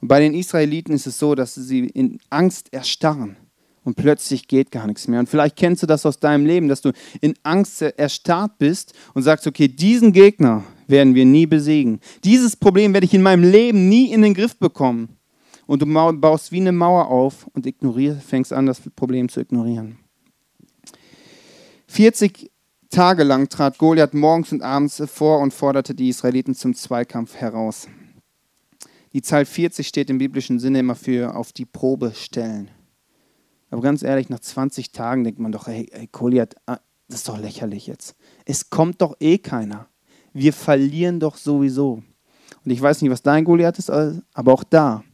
Und 0.00 0.08
bei 0.08 0.20
den 0.20 0.34
Israeliten 0.34 0.92
ist 0.92 1.06
es 1.06 1.18
so, 1.18 1.34
dass 1.34 1.54
sie 1.54 1.86
in 1.86 2.18
Angst 2.30 2.72
erstarren 2.72 3.36
und 3.84 3.96
plötzlich 3.96 4.46
geht 4.46 4.70
gar 4.70 4.86
nichts 4.86 5.08
mehr. 5.08 5.20
Und 5.20 5.28
vielleicht 5.28 5.56
kennst 5.56 5.82
du 5.82 5.86
das 5.86 6.04
aus 6.04 6.18
deinem 6.18 6.46
Leben, 6.46 6.68
dass 6.68 6.80
du 6.80 6.92
in 7.20 7.34
Angst 7.42 7.82
erstarrt 7.82 8.58
bist 8.58 8.94
und 9.14 9.22
sagst, 9.22 9.46
okay, 9.46 9.68
diesen 9.68 10.12
Gegner 10.12 10.64
werden 10.86 11.14
wir 11.14 11.24
nie 11.24 11.46
besiegen. 11.46 12.00
Dieses 12.24 12.56
Problem 12.56 12.92
werde 12.92 13.06
ich 13.06 13.14
in 13.14 13.22
meinem 13.22 13.44
Leben 13.44 13.88
nie 13.88 14.12
in 14.12 14.22
den 14.22 14.34
Griff 14.34 14.56
bekommen. 14.56 15.16
Und 15.66 15.82
du 15.82 15.86
baust 15.86 16.50
wie 16.50 16.60
eine 16.60 16.72
Mauer 16.72 17.06
auf 17.08 17.46
und 17.54 17.64
ignorierst, 17.64 18.22
fängst 18.22 18.52
an, 18.52 18.66
das 18.66 18.80
Problem 18.80 19.28
zu 19.28 19.40
ignorieren. 19.40 19.98
40 21.86 22.49
Tagelang 22.90 23.48
trat 23.48 23.78
Goliath 23.78 24.14
morgens 24.14 24.50
und 24.50 24.62
abends 24.62 25.00
vor 25.06 25.38
und 25.38 25.54
forderte 25.54 25.94
die 25.94 26.08
Israeliten 26.08 26.56
zum 26.56 26.74
Zweikampf 26.74 27.36
heraus. 27.36 27.86
Die 29.12 29.22
Zahl 29.22 29.44
40 29.44 29.86
steht 29.86 30.10
im 30.10 30.18
biblischen 30.18 30.58
Sinne 30.58 30.80
immer 30.80 30.96
für 30.96 31.36
auf 31.36 31.52
die 31.52 31.66
Probe 31.66 32.12
stellen. 32.16 32.68
Aber 33.70 33.80
ganz 33.80 34.02
ehrlich, 34.02 34.28
nach 34.28 34.40
20 34.40 34.90
Tagen 34.90 35.22
denkt 35.22 35.38
man 35.38 35.52
doch, 35.52 35.68
hey, 35.68 35.88
hey 35.92 36.08
Goliath, 36.10 36.56
ah, 36.66 36.80
das 37.08 37.20
ist 37.20 37.28
doch 37.28 37.38
lächerlich 37.38 37.86
jetzt. 37.86 38.16
Es 38.44 38.70
kommt 38.70 39.00
doch 39.00 39.16
eh 39.20 39.38
keiner. 39.38 39.86
Wir 40.32 40.52
verlieren 40.52 41.20
doch 41.20 41.36
sowieso. 41.36 42.02
Und 42.64 42.70
ich 42.70 42.82
weiß 42.82 43.02
nicht, 43.02 43.12
was 43.12 43.22
dein 43.22 43.44
Goliath 43.44 43.78
ist, 43.78 43.90
aber 43.90 44.52
auch 44.52 44.64
da, 44.64 45.04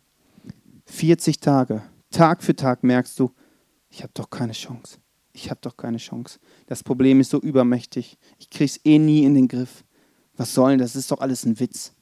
40 0.86 1.40
Tage, 1.40 1.82
Tag 2.10 2.42
für 2.42 2.56
Tag 2.56 2.82
merkst 2.82 3.18
du, 3.18 3.32
ich 3.90 4.02
habe 4.02 4.12
doch 4.14 4.30
keine 4.30 4.52
Chance. 4.52 4.98
Ich 5.32 5.50
habe 5.50 5.60
doch 5.60 5.76
keine 5.76 5.98
Chance. 5.98 6.38
Das 6.66 6.82
Problem 6.82 7.20
ist 7.20 7.30
so 7.30 7.40
übermächtig. 7.40 8.18
Ich 8.38 8.50
kriege 8.50 8.64
es 8.64 8.84
eh 8.84 8.98
nie 8.98 9.24
in 9.24 9.34
den 9.34 9.48
Griff. 9.48 9.84
Was 10.36 10.52
soll 10.52 10.70
denn 10.70 10.80
das? 10.80 10.92
Das 10.92 11.00
ist 11.02 11.10
doch 11.10 11.20
alles 11.20 11.44
ein 11.44 11.58
Witz. 11.58 11.92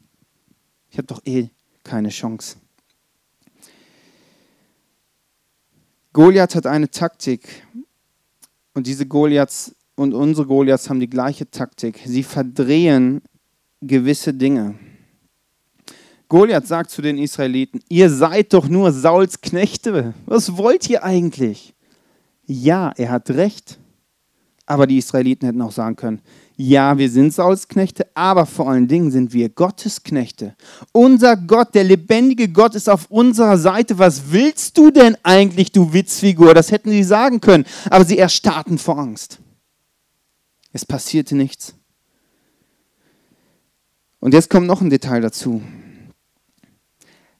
Ich 0.90 0.98
habe 0.98 1.06
doch 1.06 1.20
eh 1.24 1.50
keine 1.82 2.08
Chance. 2.08 2.56
Goliath 6.12 6.54
hat 6.54 6.66
eine 6.66 6.90
Taktik. 6.90 7.66
Und 8.72 8.86
diese 8.86 9.06
Goliaths 9.06 9.74
und 9.96 10.14
unsere 10.14 10.46
Goliaths 10.46 10.88
haben 10.88 11.00
die 11.00 11.10
gleiche 11.10 11.50
Taktik. 11.50 12.00
Sie 12.04 12.22
verdrehen 12.22 13.22
gewisse 13.80 14.32
Dinge. 14.32 14.76
Goliath 16.28 16.66
sagt 16.66 16.90
zu 16.90 17.02
den 17.02 17.18
Israeliten, 17.18 17.80
ihr 17.88 18.10
seid 18.10 18.52
doch 18.54 18.68
nur 18.68 18.90
Sauls 18.92 19.40
Knechte. 19.40 20.14
Was 20.26 20.56
wollt 20.56 20.88
ihr 20.88 21.04
eigentlich? 21.04 21.74
Ja, 22.46 22.92
er 22.96 23.10
hat 23.10 23.30
recht. 23.30 23.78
Aber 24.66 24.86
die 24.86 24.98
Israeliten 24.98 25.46
hätten 25.46 25.60
auch 25.60 25.72
sagen 25.72 25.96
können, 25.96 26.22
ja, 26.56 26.96
wir 26.96 27.10
sind 27.10 27.34
Sauls 27.34 27.68
Knechte, 27.68 28.06
aber 28.14 28.46
vor 28.46 28.70
allen 28.70 28.86
Dingen 28.86 29.10
sind 29.10 29.32
wir 29.32 29.48
Gottes 29.48 30.02
Knechte. 30.02 30.54
Unser 30.92 31.36
Gott, 31.36 31.74
der 31.74 31.84
lebendige 31.84 32.48
Gott 32.48 32.74
ist 32.74 32.88
auf 32.88 33.10
unserer 33.10 33.58
Seite. 33.58 33.98
Was 33.98 34.30
willst 34.30 34.78
du 34.78 34.90
denn 34.90 35.16
eigentlich, 35.22 35.72
du 35.72 35.92
Witzfigur? 35.92 36.54
Das 36.54 36.70
hätten 36.70 36.90
sie 36.90 37.02
sagen 37.02 37.40
können, 37.40 37.64
aber 37.90 38.04
sie 38.04 38.18
erstarrten 38.18 38.78
vor 38.78 38.98
Angst. 38.98 39.40
Es 40.72 40.84
passierte 40.86 41.36
nichts. 41.36 41.74
Und 44.20 44.32
jetzt 44.32 44.48
kommt 44.48 44.66
noch 44.66 44.80
ein 44.80 44.90
Detail 44.90 45.20
dazu. 45.20 45.60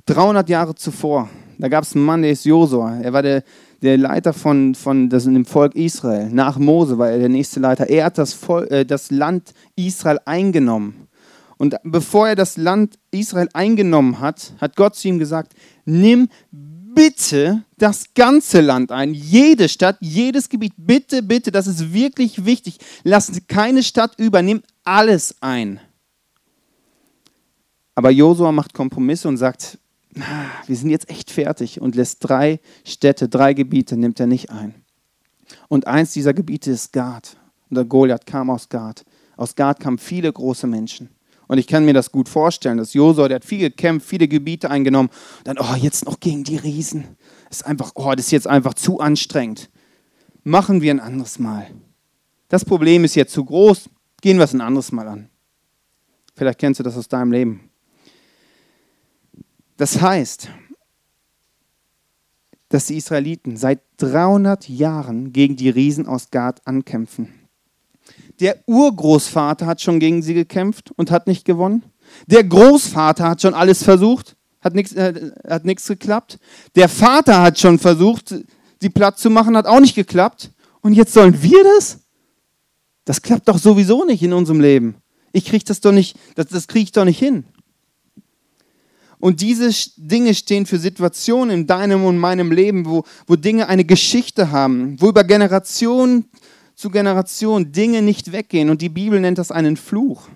300 0.06 0.48
Jahre 0.48 0.74
zuvor, 0.74 1.30
da 1.58 1.68
gab 1.68 1.84
es 1.84 1.94
einen 1.94 2.04
Mann, 2.04 2.22
der 2.22 2.32
ist 2.32 2.44
Josua. 2.44 3.00
Er 3.00 3.12
war 3.12 3.22
der, 3.22 3.42
der 3.84 3.98
Leiter 3.98 4.32
von, 4.32 4.74
von 4.74 5.08
das, 5.08 5.24
dem 5.24 5.44
Volk 5.44 5.74
Israel. 5.76 6.30
Nach 6.30 6.58
Mose 6.58 6.98
war 6.98 7.10
er 7.10 7.18
der 7.18 7.28
nächste 7.28 7.60
Leiter. 7.60 7.88
Er 7.88 8.06
hat 8.06 8.18
das, 8.18 8.32
Volk, 8.32 8.70
äh, 8.70 8.84
das 8.84 9.10
Land 9.10 9.54
Israel 9.76 10.18
eingenommen. 10.24 11.08
Und 11.56 11.76
bevor 11.84 12.28
er 12.28 12.34
das 12.34 12.56
Land 12.56 12.98
Israel 13.10 13.48
eingenommen 13.52 14.20
hat, 14.20 14.54
hat 14.60 14.74
Gott 14.74 14.96
zu 14.96 15.08
ihm 15.08 15.18
gesagt, 15.18 15.52
nimm 15.84 16.28
bitte 16.50 17.62
das 17.78 18.14
ganze 18.14 18.60
Land 18.60 18.92
ein, 18.92 19.14
jede 19.14 19.68
Stadt, 19.68 19.96
jedes 20.00 20.48
Gebiet, 20.48 20.74
bitte, 20.76 21.22
bitte, 21.22 21.50
das 21.50 21.66
ist 21.66 21.92
wirklich 21.92 22.44
wichtig. 22.44 22.78
Lass 23.02 23.30
keine 23.48 23.82
Stadt 23.82 24.18
über, 24.18 24.42
nimm 24.42 24.62
alles 24.84 25.34
ein. 25.40 25.80
Aber 27.94 28.10
Josua 28.10 28.50
macht 28.52 28.74
Kompromisse 28.74 29.28
und 29.28 29.36
sagt, 29.36 29.78
wir 30.66 30.76
sind 30.76 30.90
jetzt 30.90 31.10
echt 31.10 31.30
fertig 31.30 31.80
und 31.80 31.94
lässt 31.94 32.18
drei 32.20 32.60
Städte, 32.84 33.28
drei 33.28 33.54
Gebiete, 33.54 33.96
nimmt 33.96 34.20
er 34.20 34.26
nicht 34.26 34.50
ein. 34.50 34.74
Und 35.68 35.86
eins 35.86 36.12
dieser 36.12 36.34
Gebiete 36.34 36.70
ist 36.70 36.92
Gad. 36.92 37.36
Und 37.68 37.76
der 37.76 37.84
Goliath 37.84 38.26
kam 38.26 38.50
aus 38.50 38.68
Gad. 38.68 39.04
Aus 39.36 39.54
Gad 39.56 39.80
kamen 39.80 39.98
viele 39.98 40.32
große 40.32 40.66
Menschen. 40.66 41.10
Und 41.46 41.58
ich 41.58 41.66
kann 41.66 41.84
mir 41.84 41.92
das 41.92 42.10
gut 42.10 42.28
vorstellen, 42.28 42.78
dass 42.78 42.94
Josua, 42.94 43.28
der 43.28 43.36
hat 43.36 43.44
viel 43.44 43.58
gekämpft, 43.58 44.08
viele 44.08 44.28
Gebiete 44.28 44.70
eingenommen. 44.70 45.10
Dann, 45.44 45.58
oh, 45.58 45.74
jetzt 45.76 46.06
noch 46.06 46.20
gegen 46.20 46.44
die 46.44 46.56
Riesen. 46.56 47.16
Das 47.48 47.58
ist 47.58 47.66
einfach, 47.66 47.92
oh, 47.94 48.12
das 48.14 48.26
ist 48.26 48.30
jetzt 48.30 48.46
einfach 48.46 48.74
zu 48.74 49.00
anstrengend. 49.00 49.68
Machen 50.42 50.80
wir 50.80 50.92
ein 50.92 51.00
anderes 51.00 51.38
Mal. 51.38 51.66
Das 52.48 52.64
Problem 52.64 53.04
ist 53.04 53.14
jetzt 53.14 53.32
zu 53.32 53.44
groß. 53.44 53.90
Gehen 54.20 54.38
wir 54.38 54.44
es 54.44 54.54
ein 54.54 54.60
anderes 54.60 54.92
Mal 54.92 55.08
an. 55.08 55.28
Vielleicht 56.34 56.58
kennst 56.58 56.80
du 56.80 56.84
das 56.84 56.96
aus 56.96 57.08
deinem 57.08 57.32
Leben. 57.32 57.70
Das 59.76 60.00
heißt, 60.00 60.48
dass 62.68 62.86
die 62.86 62.96
Israeliten 62.96 63.56
seit 63.56 63.80
300 63.98 64.68
Jahren 64.68 65.32
gegen 65.32 65.56
die 65.56 65.70
Riesen 65.70 66.06
aus 66.06 66.30
Gad 66.30 66.66
ankämpfen. 66.66 67.32
Der 68.40 68.58
Urgroßvater 68.66 69.66
hat 69.66 69.80
schon 69.80 70.00
gegen 70.00 70.22
sie 70.22 70.34
gekämpft 70.34 70.90
und 70.96 71.10
hat 71.10 71.26
nicht 71.26 71.44
gewonnen. 71.44 71.84
Der 72.26 72.44
Großvater 72.44 73.28
hat 73.28 73.42
schon 73.42 73.54
alles 73.54 73.82
versucht, 73.82 74.36
hat 74.60 74.74
nichts 74.74 74.92
äh, 74.92 75.32
geklappt. 75.94 76.38
Der 76.74 76.88
Vater 76.88 77.42
hat 77.42 77.58
schon 77.58 77.78
versucht, 77.78 78.34
sie 78.80 78.90
platt 78.90 79.18
zu 79.18 79.30
machen, 79.30 79.56
hat 79.56 79.66
auch 79.66 79.80
nicht 79.80 79.94
geklappt. 79.94 80.50
Und 80.80 80.94
jetzt 80.94 81.12
sollen 81.12 81.42
wir 81.42 81.62
das? 81.76 82.00
Das 83.04 83.22
klappt 83.22 83.48
doch 83.48 83.58
sowieso 83.58 84.04
nicht 84.04 84.22
in 84.22 84.32
unserem 84.32 84.60
Leben. 84.60 84.96
Ich 85.32 85.44
kriege 85.44 85.64
das 85.64 85.80
doch 85.80 85.92
nicht, 85.92 86.16
das, 86.34 86.46
das 86.46 86.66
kriege 86.68 86.84
ich 86.84 86.92
doch 86.92 87.04
nicht 87.04 87.18
hin. 87.18 87.44
Und 89.24 89.40
diese 89.40 89.70
Dinge 89.96 90.34
stehen 90.34 90.66
für 90.66 90.78
Situationen 90.78 91.60
in 91.60 91.66
deinem 91.66 92.04
und 92.04 92.18
meinem 92.18 92.52
Leben, 92.52 92.84
wo, 92.84 93.04
wo 93.26 93.36
Dinge 93.36 93.70
eine 93.70 93.86
Geschichte 93.86 94.50
haben, 94.50 95.00
wo 95.00 95.08
über 95.08 95.24
Generation 95.24 96.26
zu 96.74 96.90
Generation 96.90 97.72
Dinge 97.72 98.02
nicht 98.02 98.32
weggehen. 98.32 98.68
Und 98.68 98.82
die 98.82 98.90
Bibel 98.90 99.18
nennt 99.18 99.38
das 99.38 99.50
einen 99.50 99.78
Fluch, 99.78 100.28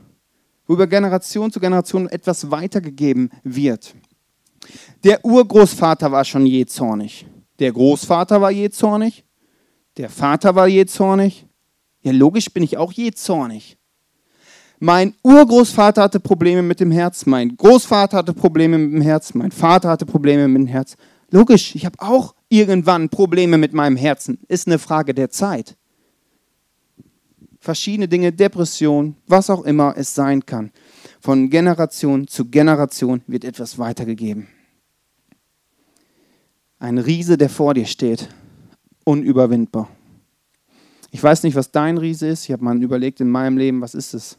wo 0.66 0.72
über 0.72 0.86
Generation 0.86 1.52
zu 1.52 1.60
Generation 1.60 2.08
etwas 2.08 2.50
weitergegeben 2.50 3.28
wird. 3.44 3.94
Der 5.04 5.22
Urgroßvater 5.22 6.10
war 6.10 6.24
schon 6.24 6.46
je 6.46 6.64
zornig. 6.64 7.26
Der 7.58 7.72
Großvater 7.72 8.40
war 8.40 8.50
je 8.50 8.70
zornig. 8.70 9.22
Der 9.98 10.08
Vater 10.08 10.54
war 10.54 10.66
je 10.66 10.86
zornig. 10.86 11.44
Ja, 12.00 12.12
logisch 12.12 12.50
bin 12.54 12.62
ich 12.62 12.78
auch 12.78 12.92
je 12.92 13.10
zornig. 13.10 13.77
Mein 14.80 15.14
Urgroßvater 15.24 16.02
hatte 16.02 16.20
Probleme 16.20 16.62
mit 16.62 16.78
dem 16.78 16.92
Herz, 16.92 17.26
mein 17.26 17.56
Großvater 17.56 18.18
hatte 18.18 18.32
Probleme 18.32 18.78
mit 18.78 18.92
dem 18.94 19.00
Herz, 19.00 19.34
mein 19.34 19.50
Vater 19.50 19.88
hatte 19.88 20.06
Probleme 20.06 20.46
mit 20.46 20.62
dem 20.62 20.66
Herz. 20.68 20.96
Logisch, 21.30 21.74
ich 21.74 21.84
habe 21.84 21.96
auch 21.98 22.34
irgendwann 22.48 23.08
Probleme 23.08 23.58
mit 23.58 23.72
meinem 23.72 23.96
Herzen. 23.96 24.38
Ist 24.46 24.66
eine 24.66 24.78
Frage 24.78 25.14
der 25.14 25.30
Zeit. 25.30 25.76
Verschiedene 27.58 28.06
Dinge, 28.06 28.32
Depression, 28.32 29.16
was 29.26 29.50
auch 29.50 29.64
immer 29.64 29.94
es 29.96 30.14
sein 30.14 30.46
kann. 30.46 30.70
Von 31.20 31.50
Generation 31.50 32.28
zu 32.28 32.44
Generation 32.44 33.22
wird 33.26 33.44
etwas 33.44 33.78
weitergegeben. 33.78 34.46
Ein 36.78 36.98
Riese, 36.98 37.36
der 37.36 37.50
vor 37.50 37.74
dir 37.74 37.86
steht, 37.86 38.28
unüberwindbar. 39.04 39.90
Ich 41.10 41.20
weiß 41.20 41.42
nicht, 41.42 41.56
was 41.56 41.72
dein 41.72 41.98
Riese 41.98 42.28
ist. 42.28 42.44
Ich 42.44 42.52
habe 42.52 42.64
mal 42.64 42.80
überlegt 42.80 43.20
in 43.20 43.28
meinem 43.28 43.58
Leben, 43.58 43.80
was 43.80 43.94
ist 43.94 44.14
es? 44.14 44.38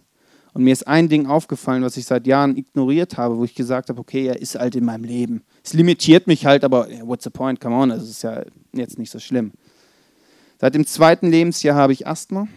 Und 0.53 0.63
mir 0.63 0.73
ist 0.73 0.87
ein 0.87 1.09
Ding 1.09 1.27
aufgefallen, 1.27 1.83
was 1.83 1.97
ich 1.97 2.05
seit 2.05 2.25
Jahren 2.25 2.57
ignoriert 2.57 3.17
habe, 3.17 3.37
wo 3.37 3.45
ich 3.45 3.53
gesagt 3.53 3.89
habe, 3.89 3.99
okay, 3.99 4.27
er 4.27 4.41
ist 4.41 4.55
halt 4.55 4.75
in 4.75 4.85
meinem 4.85 5.03
Leben. 5.03 5.43
Es 5.63 5.73
limitiert 5.73 6.27
mich 6.27 6.45
halt, 6.45 6.63
aber 6.63 6.87
what's 7.03 7.23
the 7.23 7.29
point? 7.29 7.59
Come 7.59 7.75
on, 7.75 7.89
das 7.89 8.09
ist 8.09 8.23
ja 8.23 8.43
jetzt 8.73 8.97
nicht 8.97 9.11
so 9.11 9.19
schlimm. 9.19 9.51
Seit 10.59 10.75
dem 10.75 10.85
zweiten 10.85 11.29
Lebensjahr 11.29 11.75
habe 11.75 11.93
ich 11.93 12.07
Asthma 12.07 12.47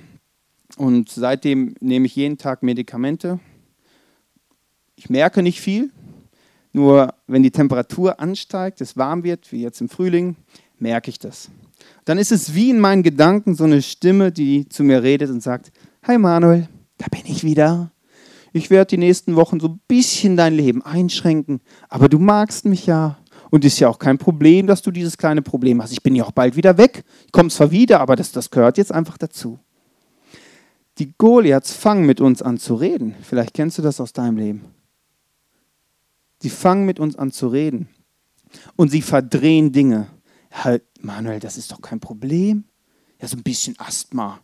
und 0.76 1.08
seitdem 1.10 1.74
nehme 1.80 2.06
ich 2.06 2.16
jeden 2.16 2.38
Tag 2.38 2.62
Medikamente. 2.62 3.38
Ich 4.96 5.10
merke 5.10 5.42
nicht 5.42 5.60
viel, 5.60 5.90
nur 6.72 7.14
wenn 7.26 7.42
die 7.42 7.50
Temperatur 7.50 8.18
ansteigt, 8.18 8.80
es 8.80 8.96
warm 8.96 9.22
wird, 9.22 9.52
wie 9.52 9.62
jetzt 9.62 9.80
im 9.80 9.88
Frühling, 9.88 10.36
merke 10.78 11.10
ich 11.10 11.18
das. 11.18 11.50
Dann 12.04 12.18
ist 12.18 12.32
es 12.32 12.54
wie 12.54 12.70
in 12.70 12.80
meinen 12.80 13.02
Gedanken 13.02 13.54
so 13.54 13.64
eine 13.64 13.82
Stimme, 13.82 14.32
die 14.32 14.68
zu 14.68 14.82
mir 14.82 15.02
redet 15.02 15.30
und 15.30 15.42
sagt, 15.42 15.70
Hi 16.04 16.18
Manuel, 16.18 16.68
da 17.02 17.08
bin 17.10 17.26
ich 17.26 17.42
wieder. 17.42 17.90
Ich 18.52 18.70
werde 18.70 18.90
die 18.90 18.98
nächsten 18.98 19.34
Wochen 19.34 19.58
so 19.58 19.68
ein 19.68 19.80
bisschen 19.88 20.36
dein 20.36 20.54
Leben 20.54 20.82
einschränken, 20.82 21.60
aber 21.88 22.08
du 22.08 22.18
magst 22.18 22.64
mich 22.64 22.86
ja. 22.86 23.18
Und 23.50 23.66
ist 23.66 23.80
ja 23.80 23.88
auch 23.88 23.98
kein 23.98 24.16
Problem, 24.16 24.66
dass 24.66 24.80
du 24.80 24.90
dieses 24.90 25.18
kleine 25.18 25.42
Problem 25.42 25.82
hast. 25.82 25.92
Ich 25.92 26.02
bin 26.02 26.14
ja 26.14 26.24
auch 26.24 26.32
bald 26.32 26.56
wieder 26.56 26.78
weg. 26.78 27.04
Ich 27.26 27.32
komme 27.32 27.50
zwar 27.50 27.70
wieder, 27.70 28.00
aber 28.00 28.16
das, 28.16 28.32
das 28.32 28.50
gehört 28.50 28.78
jetzt 28.78 28.92
einfach 28.92 29.18
dazu. 29.18 29.58
Die 30.98 31.12
Goliaths 31.18 31.72
fangen 31.72 32.06
mit 32.06 32.22
uns 32.22 32.40
an 32.40 32.56
zu 32.56 32.76
reden. 32.76 33.14
Vielleicht 33.22 33.52
kennst 33.52 33.76
du 33.76 33.82
das 33.82 34.00
aus 34.00 34.14
deinem 34.14 34.38
Leben. 34.38 34.64
Sie 36.40 36.48
fangen 36.48 36.86
mit 36.86 36.98
uns 36.98 37.14
an 37.16 37.30
zu 37.30 37.48
reden. 37.48 37.88
Und 38.76 38.90
sie 38.90 39.02
verdrehen 39.02 39.70
Dinge. 39.72 40.06
Halt, 40.50 40.84
Manuel, 41.00 41.40
das 41.40 41.58
ist 41.58 41.72
doch 41.72 41.82
kein 41.82 42.00
Problem. 42.00 42.64
Ja, 43.20 43.28
so 43.28 43.36
ein 43.36 43.42
bisschen 43.42 43.78
Asthma 43.78 44.40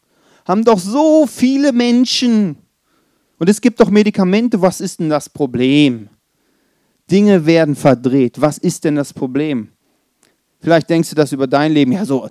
haben 0.48 0.64
doch 0.64 0.78
so 0.78 1.26
viele 1.26 1.72
Menschen. 1.72 2.56
Und 3.38 3.48
es 3.48 3.60
gibt 3.60 3.78
doch 3.80 3.90
Medikamente. 3.90 4.60
Was 4.60 4.80
ist 4.80 4.98
denn 4.98 5.10
das 5.10 5.28
Problem? 5.28 6.08
Dinge 7.10 7.46
werden 7.46 7.76
verdreht. 7.76 8.40
Was 8.40 8.58
ist 8.58 8.84
denn 8.84 8.96
das 8.96 9.12
Problem? 9.12 9.68
Vielleicht 10.60 10.90
denkst 10.90 11.10
du 11.10 11.14
das 11.14 11.32
über 11.32 11.46
dein 11.46 11.72
Leben. 11.72 11.92
Ja, 11.92 12.04
so 12.04 12.28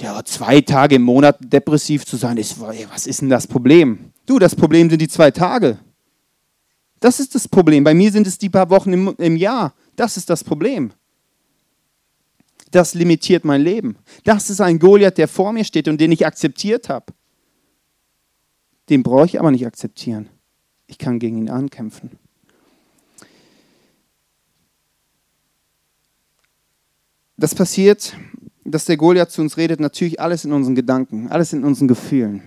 ja, 0.00 0.22
zwei 0.24 0.60
Tage 0.60 0.96
im 0.96 1.02
Monat 1.02 1.38
depressiv 1.40 2.04
zu 2.04 2.16
sein, 2.16 2.36
ist, 2.36 2.60
was 2.60 3.06
ist 3.06 3.22
denn 3.22 3.30
das 3.30 3.46
Problem? 3.46 4.12
Du, 4.26 4.38
das 4.38 4.54
Problem 4.54 4.90
sind 4.90 5.00
die 5.00 5.08
zwei 5.08 5.30
Tage. 5.30 5.78
Das 7.00 7.20
ist 7.20 7.34
das 7.34 7.46
Problem. 7.46 7.84
Bei 7.84 7.94
mir 7.94 8.10
sind 8.10 8.26
es 8.26 8.38
die 8.38 8.50
paar 8.50 8.68
Wochen 8.70 8.92
im, 8.92 9.14
im 9.18 9.36
Jahr. 9.36 9.74
Das 9.94 10.16
ist 10.16 10.28
das 10.28 10.42
Problem. 10.42 10.92
Das 12.70 12.94
limitiert 12.94 13.44
mein 13.44 13.62
Leben. 13.62 13.96
Das 14.24 14.50
ist 14.50 14.60
ein 14.60 14.78
Goliath, 14.78 15.18
der 15.18 15.28
vor 15.28 15.52
mir 15.52 15.64
steht 15.64 15.88
und 15.88 16.00
den 16.00 16.12
ich 16.12 16.26
akzeptiert 16.26 16.88
habe. 16.88 17.06
Den 18.88 19.02
brauche 19.02 19.26
ich 19.26 19.40
aber 19.40 19.50
nicht 19.50 19.66
akzeptieren. 19.66 20.28
Ich 20.86 20.98
kann 20.98 21.18
gegen 21.18 21.38
ihn 21.38 21.50
ankämpfen. 21.50 22.10
Das 27.36 27.54
passiert, 27.54 28.16
dass 28.64 28.86
der 28.86 28.96
Goliath 28.96 29.30
zu 29.30 29.42
uns 29.42 29.56
redet, 29.56 29.80
natürlich 29.80 30.20
alles 30.20 30.44
in 30.44 30.52
unseren 30.52 30.74
Gedanken, 30.74 31.28
alles 31.28 31.52
in 31.52 31.64
unseren 31.64 31.88
Gefühlen. 31.88 32.42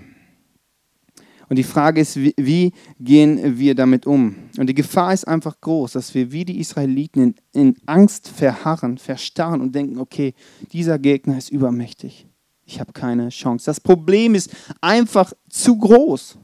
Und 1.50 1.56
die 1.56 1.64
Frage 1.64 2.02
ist, 2.02 2.16
wie, 2.16 2.34
wie 2.38 2.74
gehen 3.00 3.58
wir 3.58 3.74
damit 3.74 4.06
um? 4.06 4.36
Und 4.58 4.68
die 4.68 4.76
Gefahr 4.76 5.14
ist 5.14 5.28
einfach 5.28 5.60
groß, 5.60 5.94
dass 5.94 6.14
wir 6.14 6.32
wie 6.32 6.46
die 6.46 6.60
Israeliten 6.60 7.36
in, 7.54 7.62
in 7.62 7.76
Angst 7.88 8.28
verharren, 8.28 9.00
verstarren 9.00 9.60
und 9.60 9.74
denken, 9.74 9.98
okay, 9.98 10.36
dieser 10.72 11.00
Gegner 11.00 11.40
ist 11.40 11.50
übermächtig. 11.50 12.29
Ich 12.70 12.80
habe 12.80 12.94
keine 12.94 13.30
Chance. 13.30 13.66
Das 13.66 13.80
Problem 13.80 14.36
ist 14.36 14.52
einfach 14.80 15.34
zu 15.50 15.76
groß. 15.76 16.38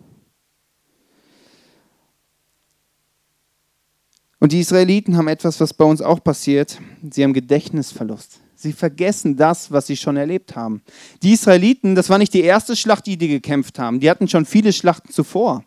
Und 4.40 4.52
die 4.52 4.60
Israeliten 4.60 5.18
haben 5.18 5.28
etwas, 5.28 5.60
was 5.60 5.72
bei 5.72 5.86
uns 5.86 6.02
auch 6.02 6.24
passiert. 6.24 6.80
Sie 7.12 7.24
haben 7.24 7.34
Gedächtnisverlust. 7.34 8.40
Sie 8.56 8.74
vergessen 8.74 9.38
das, 9.38 9.70
was 9.70 9.86
sie 9.86 9.96
schon 9.96 10.18
erlebt 10.18 10.56
haben. 10.56 10.82
Die 11.22 11.34
Israeliten, 11.34 11.94
das 11.94 12.10
war 12.10 12.18
nicht 12.18 12.34
die 12.34 12.42
erste 12.42 12.76
Schlacht, 12.76 13.06
die 13.06 13.18
die 13.18 13.28
gekämpft 13.28 13.78
haben. 13.78 14.00
Die 14.00 14.10
hatten 14.10 14.28
schon 14.28 14.48
viele 14.48 14.74
Schlachten 14.74 15.14
zuvor. 15.14 15.64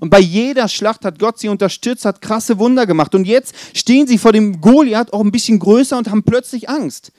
Und 0.00 0.08
bei 0.08 0.20
jeder 0.20 0.68
Schlacht 0.68 1.04
hat 1.04 1.18
Gott 1.18 1.38
sie 1.38 1.50
unterstützt, 1.50 2.06
hat 2.06 2.22
krasse 2.22 2.58
Wunder 2.58 2.86
gemacht. 2.86 3.14
Und 3.14 3.26
jetzt 3.26 3.54
stehen 3.74 4.06
sie 4.06 4.16
vor 4.16 4.32
dem 4.32 4.62
Goliath 4.62 5.12
auch 5.12 5.20
ein 5.20 5.30
bisschen 5.30 5.58
größer 5.58 5.98
und 5.98 6.08
haben 6.08 6.22
plötzlich 6.22 6.70
Angst. 6.70 7.12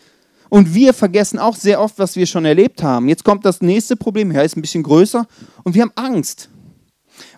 Und 0.49 0.73
wir 0.73 0.93
vergessen 0.93 1.37
auch 1.39 1.55
sehr 1.55 1.79
oft, 1.79 1.99
was 1.99 2.15
wir 2.15 2.25
schon 2.25 2.45
erlebt 2.45 2.81
haben. 2.81 3.07
Jetzt 3.07 3.23
kommt 3.23 3.45
das 3.45 3.61
nächste 3.61 3.95
Problem. 3.95 4.31
Er 4.31 4.43
ist 4.43 4.57
ein 4.57 4.61
bisschen 4.61 4.83
größer 4.83 5.27
und 5.63 5.75
wir 5.75 5.83
haben 5.83 5.91
Angst. 5.95 6.49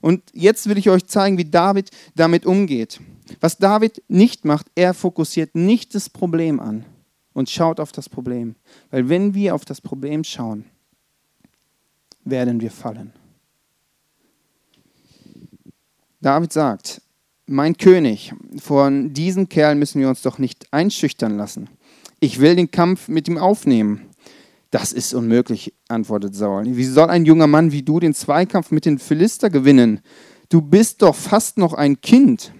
Und 0.01 0.23
jetzt 0.33 0.67
will 0.69 0.77
ich 0.77 0.89
euch 0.89 1.05
zeigen, 1.07 1.37
wie 1.37 1.45
David 1.45 1.89
damit 2.15 2.45
umgeht. 2.45 3.01
Was 3.39 3.57
David 3.57 4.01
nicht 4.07 4.45
macht, 4.45 4.67
er 4.75 4.93
fokussiert 4.93 5.55
nicht 5.55 5.93
das 5.95 6.09
Problem 6.09 6.59
an 6.59 6.85
und 7.33 7.49
schaut 7.49 7.79
auf 7.79 7.91
das 7.91 8.09
Problem. 8.09 8.55
Weil 8.89 9.09
wenn 9.09 9.33
wir 9.33 9.55
auf 9.55 9.65
das 9.65 9.81
Problem 9.81 10.23
schauen, 10.23 10.65
werden 12.23 12.61
wir 12.61 12.71
fallen. 12.71 13.13
David 16.21 16.53
sagt, 16.53 17.01
mein 17.47 17.75
König, 17.75 18.33
von 18.59 19.13
diesem 19.13 19.49
Kerl 19.49 19.75
müssen 19.75 19.99
wir 19.99 20.07
uns 20.07 20.21
doch 20.21 20.37
nicht 20.37 20.71
einschüchtern 20.71 21.35
lassen. 21.35 21.67
Ich 22.23 22.39
will 22.39 22.55
den 22.55 22.69
Kampf 22.69 23.07
mit 23.07 23.27
ihm 23.27 23.39
aufnehmen. 23.39 24.03
Das 24.69 24.93
ist 24.93 25.15
unmöglich, 25.15 25.73
antwortet 25.89 26.35
Saul. 26.35 26.63
Wie 26.65 26.85
soll 26.85 27.09
ein 27.09 27.25
junger 27.25 27.47
Mann 27.47 27.71
wie 27.71 27.81
du 27.81 27.99
den 27.99 28.13
Zweikampf 28.13 28.69
mit 28.69 28.85
den 28.85 28.99
Philister 28.99 29.49
gewinnen? 29.49 30.01
Du 30.47 30.61
bist 30.61 31.01
doch 31.01 31.15
fast 31.15 31.57
noch 31.57 31.73
ein 31.73 31.99
Kind. 31.99 32.53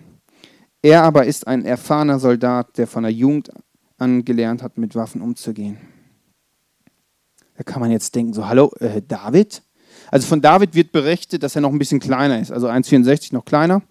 Er 0.82 1.04
aber 1.04 1.28
ist 1.28 1.46
ein 1.46 1.64
erfahrener 1.64 2.20
Soldat, 2.20 2.76
der 2.80 2.88
von 2.88 3.04
der 3.04 3.12
Jugend 3.12 3.52
angelernt 4.00 4.64
hat, 4.64 4.80
mit 4.80 4.96
Waffen 4.96 5.22
umzugehen. 5.22 5.78
Da 7.56 7.64
kann 7.64 7.82
man 7.82 7.92
jetzt 7.92 8.16
denken, 8.16 8.34
so, 8.34 8.48
hallo, 8.48 8.72
äh, 8.80 9.04
David? 9.08 9.62
Also 10.10 10.26
von 10.26 10.42
David 10.42 10.74
wird 10.74 10.92
berichtet, 10.92 11.44
dass 11.44 11.56
er 11.56 11.62
noch 11.62 11.72
ein 11.72 11.78
bisschen 11.78 12.00
kleiner 12.00 12.40
ist, 12.40 12.52
also 12.52 12.68
1,64 12.68 13.32
noch 13.32 13.46
kleiner. 13.46 13.84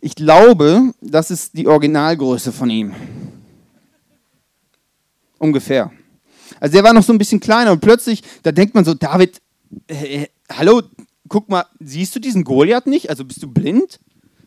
Ich 0.00 0.14
glaube, 0.14 0.92
das 1.02 1.30
ist 1.30 1.58
die 1.58 1.66
Originalgröße 1.66 2.52
von 2.52 2.70
ihm. 2.70 2.94
Ungefähr. 5.38 5.92
Also 6.60 6.72
der 6.72 6.84
war 6.84 6.92
noch 6.92 7.02
so 7.02 7.12
ein 7.12 7.18
bisschen 7.18 7.40
kleiner 7.40 7.72
und 7.72 7.80
plötzlich, 7.80 8.22
da 8.42 8.52
denkt 8.52 8.74
man 8.74 8.84
so, 8.84 8.94
David, 8.94 9.40
äh, 9.86 10.22
äh 10.22 10.26
hallo, 10.50 10.82
guck 11.28 11.48
mal, 11.48 11.64
siehst 11.78 12.14
du 12.16 12.20
diesen 12.20 12.44
Goliath 12.44 12.86
nicht? 12.86 13.10
Also 13.10 13.24
bist 13.24 13.42
du 13.42 13.48
blind? 13.48 14.00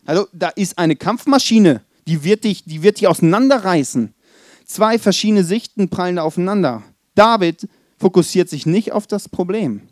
Hallo, 0.06 0.26
da 0.32 0.48
ist 0.48 0.78
eine 0.78 0.96
Kampfmaschine, 0.96 1.82
die 2.06 2.24
wird 2.24 2.44
dich, 2.44 2.64
die 2.64 2.82
wird 2.82 3.00
dich 3.00 3.06
auseinanderreißen. 3.06 4.14
Zwei 4.66 4.98
verschiedene 4.98 5.44
Sichten 5.44 5.88
prallen 5.88 6.18
aufeinander. 6.18 6.82
David 7.14 7.68
fokussiert 7.98 8.48
sich 8.48 8.66
nicht 8.66 8.92
auf 8.92 9.06
das 9.06 9.28
Problem. 9.28 9.82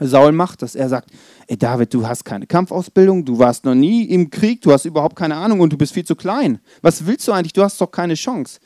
Saul 0.00 0.32
macht 0.32 0.62
das. 0.62 0.74
Er 0.74 0.88
sagt, 0.88 1.10
ey 1.48 1.56
David, 1.56 1.92
du 1.92 2.06
hast 2.06 2.24
keine 2.24 2.46
Kampfausbildung, 2.46 3.24
du 3.24 3.38
warst 3.38 3.64
noch 3.64 3.74
nie 3.74 4.04
im 4.04 4.30
Krieg, 4.30 4.62
du 4.62 4.72
hast 4.72 4.86
überhaupt 4.86 5.16
keine 5.16 5.36
Ahnung 5.36 5.60
und 5.60 5.72
du 5.72 5.76
bist 5.76 5.92
viel 5.92 6.04
zu 6.04 6.16
klein. 6.16 6.60
Was 6.80 7.06
willst 7.06 7.28
du 7.28 7.32
eigentlich? 7.32 7.52
Du 7.52 7.62
hast 7.62 7.80
doch 7.80 7.90
keine 7.90 8.14
Chance. 8.14 8.58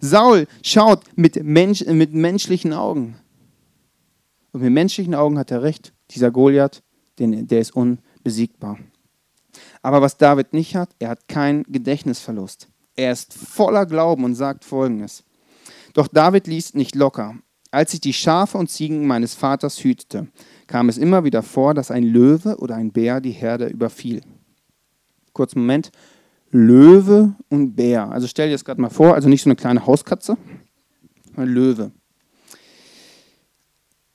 Saul 0.00 0.46
schaut 0.62 1.04
mit, 1.16 1.42
Mensch, 1.42 1.84
mit 1.84 2.12
menschlichen 2.12 2.72
Augen. 2.72 3.16
Und 4.52 4.62
mit 4.62 4.72
menschlichen 4.72 5.14
Augen 5.14 5.38
hat 5.38 5.50
er 5.50 5.62
recht. 5.62 5.92
Dieser 6.10 6.30
Goliath, 6.30 6.82
den, 7.18 7.46
der 7.46 7.60
ist 7.60 7.74
unbesiegbar. 7.74 8.78
Aber 9.82 10.02
was 10.02 10.16
David 10.16 10.52
nicht 10.52 10.76
hat, 10.76 10.90
er 10.98 11.10
hat 11.10 11.28
keinen 11.28 11.64
Gedächtnisverlust. 11.64 12.68
Er 12.96 13.12
ist 13.12 13.34
voller 13.34 13.86
Glauben 13.86 14.24
und 14.24 14.34
sagt 14.34 14.64
folgendes. 14.64 15.24
Doch 15.94 16.08
David 16.08 16.46
ließ 16.46 16.74
nicht 16.74 16.94
locker. 16.94 17.36
Als 17.70 17.92
ich 17.92 18.00
die 18.00 18.12
Schafe 18.12 18.56
und 18.56 18.70
Ziegen 18.70 19.06
meines 19.06 19.34
Vaters 19.34 19.82
hütete, 19.84 20.28
kam 20.66 20.88
es 20.88 20.96
immer 20.96 21.24
wieder 21.24 21.42
vor, 21.42 21.74
dass 21.74 21.90
ein 21.90 22.04
Löwe 22.04 22.56
oder 22.58 22.76
ein 22.76 22.92
Bär 22.92 23.20
die 23.20 23.32
Herde 23.32 23.66
überfiel. 23.66 24.22
Kurzen 25.32 25.60
Moment. 25.60 25.90
Löwe 26.50 27.34
und 27.48 27.74
Bär. 27.74 28.10
Also 28.10 28.26
stell 28.26 28.48
dir 28.48 28.54
das 28.54 28.64
gerade 28.64 28.80
mal 28.80 28.90
vor, 28.90 29.14
also 29.14 29.28
nicht 29.28 29.42
so 29.42 29.50
eine 29.50 29.56
kleine 29.56 29.86
Hauskatze, 29.86 30.36
ein 31.36 31.48
Löwe. 31.48 31.92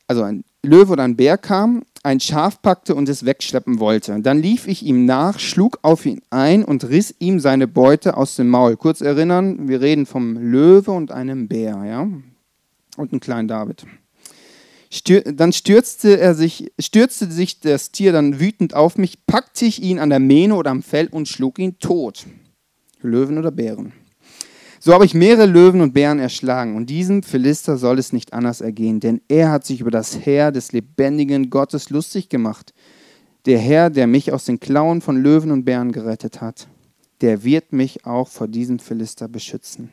Also 0.08 0.24
ein 0.24 0.44
Löwe 0.64 0.94
oder 0.94 1.04
ein 1.04 1.16
Bär 1.16 1.38
kam 1.38 1.84
ein 2.04 2.20
Schaf 2.20 2.62
packte 2.62 2.96
und 2.96 3.08
es 3.08 3.26
wegschleppen 3.26 3.80
wollte. 3.80 4.20
Dann 4.22 4.40
lief 4.40 4.68
ich 4.68 4.84
ihm 4.84 5.06
nach, 5.06 5.40
schlug 5.40 5.80
auf 5.82 6.06
ihn 6.06 6.22
ein 6.30 6.66
und 6.66 6.84
riss 6.90 7.16
ihm 7.20 7.40
seine 7.40 7.68
Beute 7.68 8.18
aus 8.18 8.36
dem 8.36 8.50
Maul. 8.50 8.76
Kurz 8.76 9.00
erinnern, 9.00 9.70
wir 9.70 9.82
reden 9.82 10.06
vom 10.06 10.38
Löwe 10.38 10.92
und 10.92 11.12
einem 11.12 11.48
Bär, 11.48 11.84
ja? 11.86 12.02
Und 12.98 13.12
einem 13.12 13.22
kleinen 13.22 13.48
David. 13.48 13.86
Stür 14.94 15.22
dann 15.22 15.52
stürzte, 15.54 16.20
er 16.20 16.36
sich, 16.36 16.72
stürzte 16.78 17.32
sich 17.32 17.60
das 17.60 17.92
Tier 17.92 18.12
dann 18.12 18.40
wütend 18.40 18.76
auf 18.76 19.00
mich, 19.00 19.26
packte 19.26 19.66
ich 19.66 19.82
ihn 19.82 19.98
an 19.98 20.12
der 20.12 20.20
Mähne 20.20 20.54
oder 20.54 20.70
am 20.70 20.84
Fell 20.84 21.08
und 21.08 21.28
schlug 21.28 21.58
ihn 21.58 21.80
tot. 21.80 22.28
Löwen 23.02 23.40
oder 23.40 23.50
Bären. 23.50 23.92
So 24.80 24.94
habe 24.94 25.06
ich 25.06 25.16
mehrere 25.16 25.48
Löwen 25.48 25.82
und 25.82 25.96
Bären 25.96 26.20
erschlagen, 26.20 26.76
und 26.76 26.92
diesem 26.92 27.24
Philister 27.24 27.78
soll 27.78 27.98
es 27.98 28.14
nicht 28.14 28.34
anders 28.34 28.62
ergehen, 28.62 29.00
denn 29.00 29.20
er 29.28 29.50
hat 29.50 29.66
sich 29.66 29.82
über 29.82 29.90
das 29.90 30.28
Heer 30.28 30.52
des 30.52 30.74
lebendigen 30.74 31.50
Gottes 31.50 31.90
lustig 31.90 32.30
gemacht. 32.30 32.72
Der 33.48 33.58
Herr, 33.58 33.90
der 33.90 34.06
mich 34.06 34.32
aus 34.32 34.46
den 34.46 34.60
Klauen 34.60 35.02
von 35.02 35.18
Löwen 35.18 35.50
und 35.50 35.66
Bären 35.66 35.92
gerettet 35.92 36.40
hat, 36.40 36.68
der 37.22 37.44
wird 37.44 37.74
mich 37.74 38.06
auch 38.06 38.28
vor 38.28 38.48
diesem 38.48 38.78
Philister 38.78 39.28
beschützen. 39.28 39.90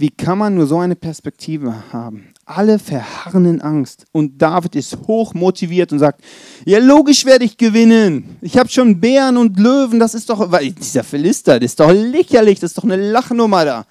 Wie 0.00 0.10
kann 0.10 0.38
man 0.38 0.54
nur 0.54 0.68
so 0.68 0.78
eine 0.78 0.94
Perspektive 0.94 1.92
haben? 1.92 2.28
Alle 2.44 2.78
verharren 2.78 3.46
in 3.46 3.60
Angst. 3.60 4.04
Und 4.12 4.40
David 4.40 4.76
ist 4.76 4.96
hoch 5.08 5.34
motiviert 5.34 5.90
und 5.90 5.98
sagt, 5.98 6.22
ja 6.64 6.78
logisch 6.78 7.24
werde 7.24 7.44
ich 7.44 7.56
gewinnen. 7.56 8.36
Ich 8.40 8.56
habe 8.56 8.68
schon 8.68 9.00
Bären 9.00 9.36
und 9.36 9.58
Löwen, 9.58 9.98
das 9.98 10.14
ist 10.14 10.30
doch, 10.30 10.52
weil 10.52 10.70
dieser 10.70 11.02
Philister, 11.02 11.58
das 11.58 11.72
ist 11.72 11.80
doch 11.80 11.90
lächerlich, 11.90 12.60
das 12.60 12.70
ist 12.70 12.78
doch 12.78 12.84
eine 12.84 12.94
Lachnummer 12.94 13.64
da. 13.64 13.86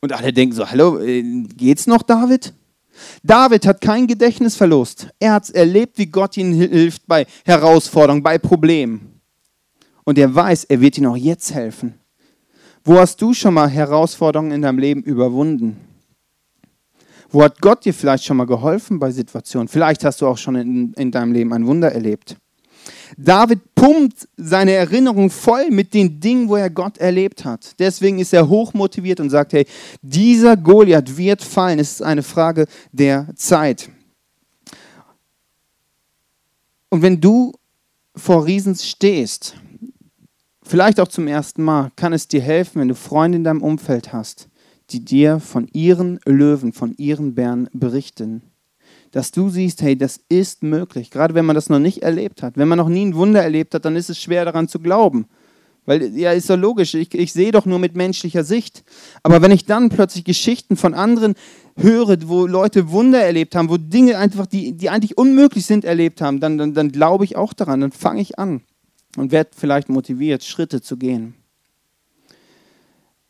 Und 0.00 0.12
alle 0.12 0.32
denken 0.32 0.54
so, 0.54 0.70
hallo, 0.70 1.00
äh, 1.00 1.24
geht's 1.56 1.88
noch, 1.88 2.04
David? 2.04 2.54
David 3.24 3.66
hat 3.66 3.80
keinen 3.80 4.06
Gedächtnisverlust. 4.06 5.08
Er 5.18 5.32
hat 5.32 5.50
erlebt, 5.50 5.98
wie 5.98 6.06
Gott 6.06 6.36
ihm 6.36 6.52
hilft 6.52 7.04
bei 7.08 7.26
Herausforderungen, 7.44 8.22
bei 8.22 8.38
Problemen. 8.38 9.20
Und 10.04 10.18
er 10.18 10.32
weiß, 10.32 10.64
er 10.64 10.80
wird 10.80 10.98
ihm 10.98 11.06
auch 11.06 11.16
jetzt 11.16 11.52
helfen. 11.52 11.94
Wo 12.88 12.98
hast 12.98 13.20
du 13.20 13.34
schon 13.34 13.52
mal 13.52 13.68
Herausforderungen 13.68 14.50
in 14.50 14.62
deinem 14.62 14.78
Leben 14.78 15.02
überwunden? 15.02 15.76
Wo 17.28 17.42
hat 17.42 17.60
Gott 17.60 17.84
dir 17.84 17.92
vielleicht 17.92 18.24
schon 18.24 18.38
mal 18.38 18.46
geholfen 18.46 18.98
bei 18.98 19.10
Situationen? 19.10 19.68
Vielleicht 19.68 20.04
hast 20.04 20.22
du 20.22 20.26
auch 20.26 20.38
schon 20.38 20.56
in, 20.56 20.94
in 20.94 21.10
deinem 21.10 21.34
Leben 21.34 21.52
ein 21.52 21.66
Wunder 21.66 21.92
erlebt. 21.92 22.36
David 23.18 23.74
pumpt 23.74 24.26
seine 24.38 24.72
Erinnerung 24.72 25.28
voll 25.28 25.70
mit 25.70 25.92
den 25.92 26.18
Dingen, 26.18 26.48
wo 26.48 26.56
er 26.56 26.70
Gott 26.70 26.96
erlebt 26.96 27.44
hat. 27.44 27.78
Deswegen 27.78 28.20
ist 28.20 28.32
er 28.32 28.48
hochmotiviert 28.48 29.20
und 29.20 29.28
sagt, 29.28 29.52
hey, 29.52 29.66
dieser 30.00 30.56
Goliath 30.56 31.14
wird 31.14 31.42
fallen. 31.42 31.80
Es 31.80 31.92
ist 31.92 32.02
eine 32.02 32.22
Frage 32.22 32.66
der 32.90 33.28
Zeit. 33.36 33.90
Und 36.88 37.02
wenn 37.02 37.20
du 37.20 37.52
vor 38.16 38.46
Riesen 38.46 38.74
stehst, 38.76 39.56
Vielleicht 40.68 41.00
auch 41.00 41.08
zum 41.08 41.28
ersten 41.28 41.62
Mal 41.62 41.90
kann 41.96 42.12
es 42.12 42.28
dir 42.28 42.42
helfen, 42.42 42.82
wenn 42.82 42.88
du 42.88 42.94
Freunde 42.94 43.38
in 43.38 43.44
deinem 43.44 43.62
Umfeld 43.62 44.12
hast, 44.12 44.50
die 44.90 45.02
dir 45.02 45.40
von 45.40 45.66
ihren 45.72 46.20
Löwen, 46.26 46.74
von 46.74 46.92
ihren 46.98 47.34
Bären 47.34 47.70
berichten. 47.72 48.42
Dass 49.10 49.30
du 49.30 49.48
siehst, 49.48 49.80
hey, 49.80 49.96
das 49.96 50.20
ist 50.28 50.62
möglich. 50.62 51.10
Gerade 51.10 51.32
wenn 51.32 51.46
man 51.46 51.54
das 51.54 51.70
noch 51.70 51.78
nicht 51.78 52.02
erlebt 52.02 52.42
hat. 52.42 52.58
Wenn 52.58 52.68
man 52.68 52.76
noch 52.76 52.90
nie 52.90 53.06
ein 53.06 53.14
Wunder 53.14 53.42
erlebt 53.42 53.74
hat, 53.74 53.86
dann 53.86 53.96
ist 53.96 54.10
es 54.10 54.20
schwer 54.20 54.44
daran 54.44 54.68
zu 54.68 54.78
glauben. 54.78 55.24
Weil, 55.86 56.14
ja, 56.14 56.32
ist 56.32 56.50
doch 56.50 56.58
logisch, 56.58 56.92
ich, 56.92 57.14
ich 57.14 57.32
sehe 57.32 57.50
doch 57.50 57.64
nur 57.64 57.78
mit 57.78 57.96
menschlicher 57.96 58.44
Sicht. 58.44 58.84
Aber 59.22 59.40
wenn 59.40 59.52
ich 59.52 59.64
dann 59.64 59.88
plötzlich 59.88 60.24
Geschichten 60.24 60.76
von 60.76 60.92
anderen 60.92 61.32
höre, 61.78 62.18
wo 62.26 62.44
Leute 62.44 62.90
Wunder 62.90 63.22
erlebt 63.22 63.56
haben, 63.56 63.70
wo 63.70 63.78
Dinge 63.78 64.18
einfach, 64.18 64.44
die, 64.44 64.74
die 64.74 64.90
eigentlich 64.90 65.16
unmöglich 65.16 65.64
sind, 65.64 65.86
erlebt 65.86 66.20
haben, 66.20 66.40
dann, 66.40 66.58
dann, 66.58 66.74
dann 66.74 66.92
glaube 66.92 67.24
ich 67.24 67.36
auch 67.36 67.54
daran, 67.54 67.80
dann 67.80 67.92
fange 67.92 68.20
ich 68.20 68.38
an 68.38 68.60
und 69.20 69.32
werde 69.32 69.50
vielleicht 69.56 69.88
motiviert, 69.88 70.44
Schritte 70.44 70.80
zu 70.80 70.96
gehen. 70.96 71.34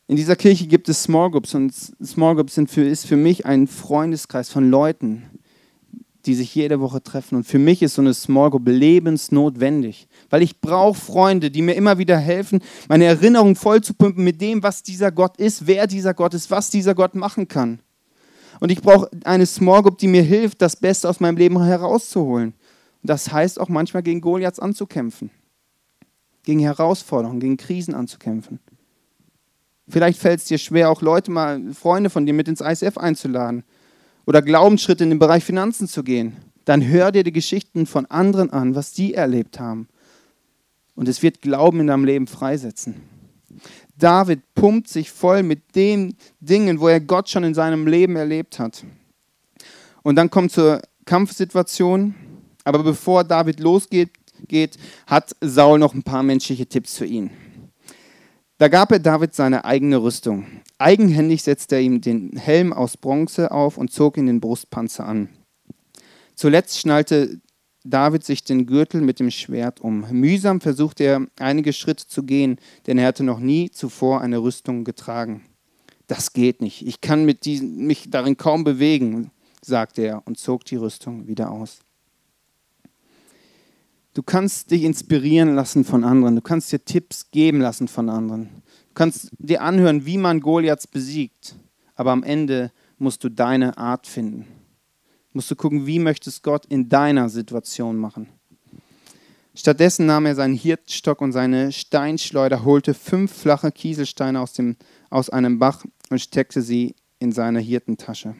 In 0.07 0.16
dieser 0.16 0.37
Kirche 0.37 0.66
gibt 0.66 0.88
es 0.88 1.03
Small 1.03 1.31
Groups 1.31 1.55
und 1.55 1.74
Small 2.03 2.35
Groups 2.35 2.55
sind 2.55 2.70
für, 2.70 2.83
ist 2.83 3.07
für 3.07 3.16
mich 3.16 3.44
ein 3.44 3.66
Freundeskreis 3.66 4.48
von 4.48 4.70
Leuten, 4.70 5.24
die 6.24 6.35
sich 6.35 6.55
jede 6.55 6.81
Woche 6.81 7.03
treffen. 7.03 7.37
Und 7.37 7.44
für 7.44 7.59
mich 7.59 7.83
ist 7.83 7.94
so 7.94 8.03
eine 8.03 8.14
Small 8.14 8.51
Group 8.51 8.68
lebensnotwendig, 8.68 10.09
weil 10.31 10.42
ich 10.42 10.61
brauche 10.61 10.98
Freunde, 10.98 11.51
die 11.51 11.62
mir 11.62 11.74
immer 11.74 11.98
wieder 11.98 12.18
helfen, 12.18 12.61
meine 12.88 13.05
Erinnerung 13.05 13.55
voll 13.55 13.83
zu 13.83 13.94
pumpen 13.94 14.24
mit 14.24 14.40
dem, 14.40 14.62
was 14.62 14.83
dieser 14.83 15.12
Gott 15.12 15.37
ist, 15.37 15.66
wer 15.66 15.87
dieser 15.87 16.14
Gott 16.14 16.35
ist, 16.35 16.51
was 16.51 16.70
dieser 16.70 16.94
Gott 16.94 17.14
machen 17.14 17.46
kann. 17.46 17.81
Und 18.61 18.72
ich 18.72 18.83
brauche 18.83 19.11
eine 19.24 19.46
Small 19.46 19.83
Group, 19.83 19.98
die 19.98 20.09
mir 20.09 20.22
hilft, 20.22 20.61
das 20.62 20.77
Beste 20.77 21.09
aus 21.09 21.20
meinem 21.20 21.37
Leben 21.37 21.62
herauszuholen. 21.62 22.55
Und 23.03 23.11
das 23.11 23.33
heißt 23.33 23.61
auch 23.61 23.68
manchmal 23.68 24.03
gegen 24.03 24.20
Goliaths 24.20 24.59
anzukämpfen, 24.59 25.31
gegen 26.44 26.61
Herausforderungen, 26.61 27.40
gegen 27.40 27.57
Krisen 27.57 27.94
anzukämpfen. 27.94 28.61
Vielleicht 29.88 30.20
fällt 30.20 30.40
es 30.40 30.46
dir 30.46 30.59
schwer, 30.59 30.90
auch 30.90 31.03
Leute 31.03 31.31
mal, 31.31 31.61
Freunde 31.72 32.11
von 32.11 32.27
dir 32.27 32.35
mit 32.35 32.48
ins 32.48 32.61
ISF 32.61 32.98
einzuladen 32.98 33.64
oder 34.27 34.42
Glaubensschritte 34.42 35.05
in 35.05 35.11
den 35.11 35.18
Bereich 35.18 35.44
Finanzen 35.44 35.88
zu 35.88 36.03
gehen. 36.03 36.37
Dann 36.66 36.87
hör 36.87 37.11
dir 37.11 37.24
die 37.24 37.33
Geschichten 37.33 37.87
von 37.87 38.05
anderen 38.07 38.51
an, 38.51 38.74
was 38.74 38.92
die 38.92 39.14
erlebt 39.14 39.59
haben. 39.59 39.88
Und 40.94 41.09
es 41.09 41.22
wird 41.22 41.40
Glauben 41.40 41.81
in 41.81 41.87
deinem 41.87 42.05
Leben 42.05 42.27
freisetzen. 42.27 42.96
David 43.96 44.40
pumpt 44.55 44.88
sich 44.88 45.11
voll 45.11 45.42
mit 45.42 45.74
den 45.74 46.14
Dingen, 46.40 46.81
wo 46.81 46.88
er 46.88 47.01
Gott 47.01 47.31
schon 47.31 47.44
in 47.44 47.55
seinem 47.55 47.87
Leben 47.87 48.16
erlebt 48.16 48.59
hat. 48.59 48.85
Und 50.03 50.16
dann 50.16 50.31
kommt 50.31 50.53
zur 50.53 50.83
Kampfsituation. 51.05 52.14
Aber 52.64 52.83
bevor 52.83 53.24
David 53.24 53.61
losgeht, 53.61 54.11
geht, 54.46 54.79
hat 55.07 55.35
Saul 55.40 55.79
noch 55.79 55.94
ein 55.94 56.03
paar 56.03 56.22
menschliche 56.22 56.66
Tipps 56.66 56.96
für 56.96 57.07
ihn. 57.07 57.31
Da 58.59 58.68
gab 58.68 58.90
er 58.90 58.98
David 58.98 59.35
seine 59.35 59.64
eigene 59.64 60.03
Rüstung. 60.03 60.46
Eigenhändig 60.79 61.42
setzte 61.44 61.77
er 61.77 61.81
ihm 61.81 62.01
den 62.01 62.37
Helm 62.37 62.72
aus 62.72 62.96
Bronze 62.96 63.53
auf 63.53 63.79
und 63.79 63.92
zog 63.92 64.16
ihn 64.16 64.27
den 64.27 64.40
Brustpanzer 64.40 65.07
an. 65.07 65.29
Zuletzt 66.35 66.79
schnallte 66.79 67.40
David 67.85 68.24
sich 68.24 68.44
den 68.44 68.66
Gürtel 68.66 69.01
mit 69.01 69.20
dem 69.20 69.31
Schwert 69.31 69.81
um. 69.81 70.05
Mühsam 70.11 70.61
versuchte 70.61 71.05
er 71.05 71.27
einige 71.38 71.72
Schritte 71.72 72.07
zu 72.07 72.24
gehen, 72.24 72.59
denn 72.87 72.98
er 72.98 73.07
hatte 73.07 73.22
noch 73.22 73.38
nie 73.38 73.70
zuvor 73.70 74.20
eine 74.20 74.38
Rüstung 74.38 74.85
getragen. 74.85 75.44
Das 76.07 76.33
geht 76.33 76.61
nicht. 76.61 76.87
Ich 76.87 77.01
kann 77.01 77.27
diesen, 77.27 77.87
mich 77.87 78.11
darin 78.11 78.37
kaum 78.37 78.64
bewegen, 78.64 79.31
sagte 79.64 80.03
er 80.03 80.22
und 80.27 80.38
zog 80.38 80.64
die 80.64 80.77
Rüstung 80.77 81.29
wieder 81.29 81.51
aus. 81.51 81.81
Du 84.14 84.23
kannst 84.23 84.71
dich 84.71 84.83
inspirieren 84.83 85.55
lassen 85.55 85.85
von 85.85 86.05
anderen. 86.05 86.37
Du 86.37 86.42
kannst 86.42 86.73
dir 86.73 86.85
Tipps 86.85 87.31
geben 87.31 87.61
lassen 87.61 87.88
von 87.88 88.09
anderen. 88.09 88.49
Du 88.88 88.94
kannst 88.94 89.31
dir 89.38 89.62
anhören, 89.62 90.07
wie 90.07 90.18
man 90.18 90.40
Goliaths 90.40 90.87
besiegt. 90.87 91.55
Aber 91.94 92.12
am 92.12 92.23
Ende 92.23 92.73
musst 92.99 93.23
du 93.25 93.29
deine 93.29 93.79
Art 93.79 94.07
finden. 94.07 94.47
Musst 95.33 95.51
du 95.51 95.57
gucken, 95.57 95.87
wie 95.87 95.99
möchtest 95.99 96.42
Gott 96.42 96.66
in 96.66 96.88
deiner 96.88 97.29
Situation 97.29 97.97
machen. 97.97 98.29
Stattdessen 99.55 100.07
nahm 100.07 100.27
er 100.27 100.37
seinen 100.37 100.55
Hirtstock 100.55 101.21
und 101.21 101.33
seine 101.33 101.73
Steinschleuder, 101.73 102.64
holte 102.64 102.94
fünf 102.94 103.33
flache 103.33 103.73
Kieselsteine 103.73 104.40
aus, 104.40 104.53
dem, 104.53 104.77
aus 105.11 105.31
einem 105.31 105.59
Bach 105.59 105.85
und 106.11 106.21
steckte 106.21 106.62
sie 106.62 106.94
in 107.18 107.33
seine 107.33 107.59
Hirtentasche. 107.59 108.37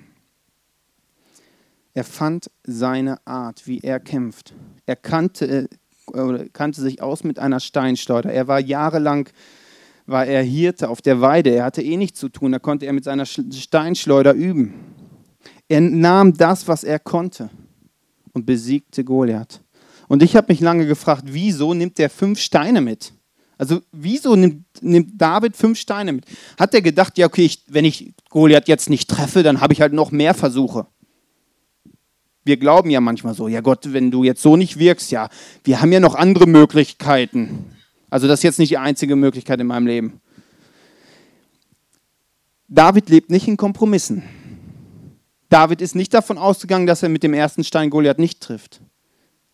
Er 1.99 2.05
fand 2.05 2.49
seine 2.63 3.19
Art, 3.27 3.67
wie 3.67 3.81
er 3.81 3.99
kämpft. 3.99 4.55
Er 4.87 4.95
kannte, 4.95 5.69
äh, 6.15 6.49
kannte 6.53 6.81
sich 6.81 7.03
aus 7.03 7.25
mit 7.25 7.41
einer 7.41 7.59
Steinschleuder. 7.59 8.33
Er 8.33 8.47
war 8.47 8.61
jahrelang 8.61 9.29
war 10.07 10.25
er 10.25 10.45
Hirte 10.45 10.91
auf 10.91 11.03
der 11.03 11.21
Weide. 11.21 11.51
Er 11.51 11.65
hatte 11.65 11.83
eh 11.83 11.97
nichts 11.97 12.21
zu 12.21 12.29
tun. 12.29 12.53
Da 12.53 12.61
konnte 12.61 12.87
er 12.87 12.93
mit 12.93 13.03
seiner 13.03 13.27
Steinschleuder 13.27 14.33
üben. 14.33 14.75
Er 15.67 15.81
nahm 15.81 16.35
das, 16.35 16.69
was 16.69 16.85
er 16.85 17.01
konnte 17.01 17.51
und 18.33 18.47
besiegte 18.47 19.03
Goliath. 19.03 19.61
Und 20.07 20.23
ich 20.23 20.37
habe 20.37 20.53
mich 20.53 20.61
lange 20.61 20.87
gefragt, 20.87 21.25
wieso 21.27 21.75
nimmt 21.75 21.99
er 21.99 22.11
fünf 22.11 22.39
Steine 22.39 22.81
mit? 22.81 23.13
Also 23.57 23.81
wieso 23.91 24.37
nimmt, 24.37 24.67
nimmt 24.83 25.21
David 25.21 25.57
fünf 25.57 25.77
Steine 25.77 26.13
mit? 26.13 26.27
Hat 26.61 26.75
er 26.75 26.81
gedacht, 26.81 27.19
ja 27.19 27.27
okay, 27.27 27.45
ich, 27.45 27.65
wenn 27.67 27.85
ich 27.85 28.15
Goliath 28.31 28.69
jetzt 28.69 28.89
nicht 28.89 29.11
treffe, 29.11 29.43
dann 29.43 29.61
habe 29.61 29.73
ich 29.73 29.81
halt 29.81 29.93
noch 29.93 30.13
mehr 30.13 30.35
Versuche 30.35 30.87
wir 32.49 32.57
glauben 32.57 32.91
ja 32.91 33.01
manchmal 33.01 33.35
so, 33.35 33.47
ja 33.47 33.61
Gott, 33.61 33.93
wenn 33.93 34.11
du 34.11 34.25
jetzt 34.25 34.43
so 34.43 34.57
nicht 34.57 34.79
wirkst, 34.79 35.13
ja, 35.13 35.29
wir 35.63 35.81
haben 35.81 35.93
ja 35.93 36.01
noch 36.01 36.17
andere 36.17 36.47
Möglichkeiten. 36.47 37.77
Also 38.11 38.27
das 38.27 38.41
ist 38.41 38.45
jetzt 38.45 38.59
nicht 38.59 38.71
die 38.71 38.79
einzige 38.79 39.15
Möglichkeit 39.15 39.61
in 39.61 39.69
meinem 39.69 39.87
Leben. 39.87 40.21
David 42.67 43.09
lebt 43.09 43.31
nicht 43.31 43.47
in 43.47 43.57
Kompromissen. 43.57 44.23
David 45.49 45.81
ist 45.81 45.95
nicht 45.95 46.13
davon 46.13 46.39
ausgegangen, 46.39 46.87
dass 46.87 47.03
er 47.03 47.09
mit 47.09 47.23
dem 47.23 47.35
ersten 47.35 47.65
Stein 47.65 47.91
Goliath 47.91 48.19
nicht 48.19 48.41
trifft. 48.41 48.81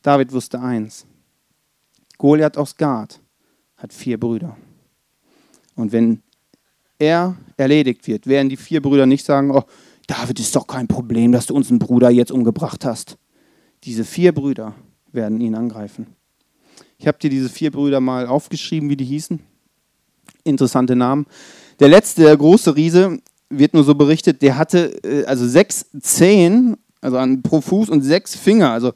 David 0.02 0.32
wusste 0.32 0.60
eins. 0.60 1.04
Goliath 2.18 2.56
aus 2.56 2.76
Gad 2.76 3.20
hat 3.76 3.92
vier 3.92 4.18
Brüder. 4.18 4.56
Und 5.74 5.92
wenn 5.92 6.22
er 6.98 7.36
erledigt 7.56 8.06
wird, 8.06 8.26
werden 8.26 8.48
die 8.48 8.56
vier 8.56 8.80
Brüder 8.80 9.06
nicht 9.06 9.24
sagen, 9.24 9.50
oh, 9.50 9.64
David 10.06 10.38
ist 10.40 10.54
doch 10.54 10.66
kein 10.66 10.86
Problem, 10.86 11.32
dass 11.32 11.46
du 11.46 11.54
unseren 11.54 11.78
Bruder 11.78 12.10
jetzt 12.10 12.30
umgebracht 12.30 12.84
hast. 12.84 13.16
Diese 13.84 14.04
vier 14.04 14.32
Brüder 14.32 14.74
werden 15.12 15.40
ihn 15.40 15.54
angreifen. 15.54 16.08
Ich 16.98 17.06
habe 17.06 17.18
dir 17.18 17.30
diese 17.30 17.48
vier 17.48 17.70
Brüder 17.70 18.00
mal 18.00 18.26
aufgeschrieben, 18.26 18.88
wie 18.88 18.96
die 18.96 19.04
hießen. 19.04 19.40
Interessante 20.44 20.96
Namen. 20.96 21.26
Der 21.80 21.88
letzte, 21.88 22.22
der 22.22 22.36
große 22.36 22.76
Riese, 22.76 23.18
wird 23.50 23.74
nur 23.74 23.84
so 23.84 23.94
berichtet, 23.94 24.42
der 24.42 24.56
hatte 24.56 25.02
äh, 25.04 25.24
also 25.26 25.46
sechs 25.46 25.86
Zehen, 26.00 26.76
also 27.00 27.18
an, 27.18 27.42
pro 27.42 27.60
Fuß 27.60 27.88
und 27.88 28.02
sechs 28.02 28.34
Finger. 28.34 28.70
Also 28.70 28.92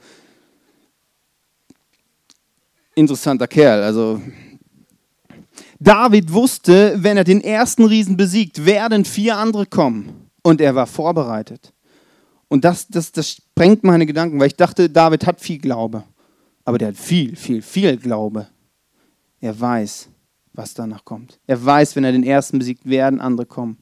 interessanter 2.94 3.46
Kerl. 3.46 3.82
Also 3.82 4.20
David 5.78 6.32
wusste, 6.32 6.96
wenn 6.98 7.16
er 7.16 7.24
den 7.24 7.40
ersten 7.40 7.84
Riesen 7.84 8.16
besiegt, 8.16 8.64
werden 8.66 9.04
vier 9.04 9.36
andere 9.36 9.66
kommen 9.66 10.27
und 10.48 10.62
er 10.62 10.74
war 10.74 10.87
vorbereitet. 10.87 11.74
Und 12.48 12.64
das, 12.64 12.88
das, 12.88 13.12
das 13.12 13.32
sprengt 13.32 13.84
meine 13.84 14.06
Gedanken, 14.06 14.40
weil 14.40 14.46
ich 14.46 14.56
dachte, 14.56 14.88
David 14.88 15.26
hat 15.26 15.40
viel 15.42 15.58
Glaube. 15.58 16.04
Aber 16.64 16.78
der 16.78 16.88
hat 16.88 16.96
viel, 16.96 17.37
viel, 17.37 17.61
viel 17.61 17.98
Glaube. 17.98 18.46
Er 19.40 19.61
weiß, 19.61 20.08
was 20.54 20.72
danach 20.72 21.04
kommt. 21.04 21.38
Er 21.46 21.62
weiß, 21.62 21.96
wenn 21.96 22.04
er 22.04 22.12
den 22.12 22.24
ersten 22.24 22.58
besiegt, 22.58 22.87
werden 22.87 23.20
andere 23.20 23.44
kommen. 23.44 23.76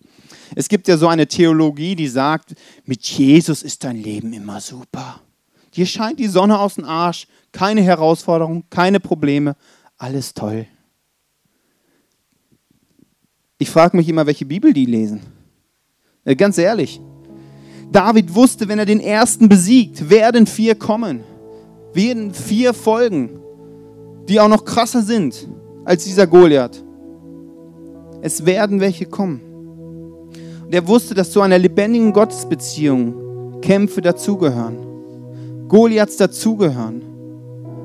Es 0.57 0.68
gibt 0.68 0.88
ja 0.88 0.96
so 0.96 1.07
eine 1.07 1.29
Theologie, 1.29 1.94
die 1.94 2.09
sagt, 2.09 2.57
mit 2.85 3.05
Jesus 3.05 3.62
ist 3.62 3.85
dein 3.85 3.96
Leben 3.96 4.33
immer 4.33 4.61
super. 4.61 5.20
Dir 5.74 5.87
scheint 5.87 6.18
die 6.18 6.26
Sonne 6.26 6.59
aus 6.59 6.74
dem 6.74 6.85
Arsch, 6.85 7.29
keine 7.52 7.83
Herausforderung, 7.83 8.64
keine 8.70 8.98
Probleme, 8.98 9.55
alles 9.98 10.35
toll. 10.35 10.66
Ich 13.59 13.70
frage 13.70 13.96
mich 13.96 14.09
immer, 14.09 14.26
welche 14.26 14.46
Bibel 14.46 14.72
die 14.72 14.87
lesen. 14.87 15.36
Äh, 16.26 16.36
ganz 16.36 16.58
ehrlich. 16.58 17.00
David 17.90 18.34
wusste, 18.34 18.68
wenn 18.68 18.78
er 18.78 18.84
den 18.84 19.00
ersten 19.00 19.48
besiegt, 19.48 20.10
werden 20.10 20.46
vier 20.46 20.74
kommen. 20.74 21.20
Werden 21.94 22.34
vier 22.34 22.74
folgen, 22.74 23.38
die 24.28 24.38
auch 24.38 24.48
noch 24.48 24.66
krasser 24.66 25.00
sind 25.00 25.48
als 25.84 26.04
dieser 26.04 26.26
Goliath. 26.26 26.84
Es 28.20 28.44
werden 28.44 28.80
welche 28.80 29.06
kommen. 29.06 29.40
Und 30.64 30.74
er 30.74 30.86
wusste, 30.86 31.14
dass 31.14 31.30
zu 31.30 31.40
einer 31.40 31.58
lebendigen 31.58 32.12
Gottesbeziehung 32.12 33.60
Kämpfe 33.62 34.00
dazugehören. 34.02 34.76
Goliaths 35.68 36.16
dazugehören. 36.16 37.02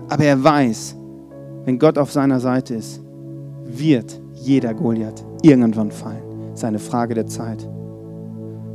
Aber 0.09 0.23
er 0.25 0.43
weiß, 0.43 0.95
wenn 1.63 1.77
Gott 1.77 1.97
auf 1.97 2.11
seiner 2.11 2.39
Seite 2.39 2.73
ist, 2.73 3.01
wird 3.65 4.19
jeder 4.33 4.73
Goliath 4.73 5.23
irgendwann 5.43 5.91
fallen. 5.91 6.23
Seine 6.55 6.79
Frage 6.79 7.13
der 7.13 7.27
Zeit. 7.27 7.67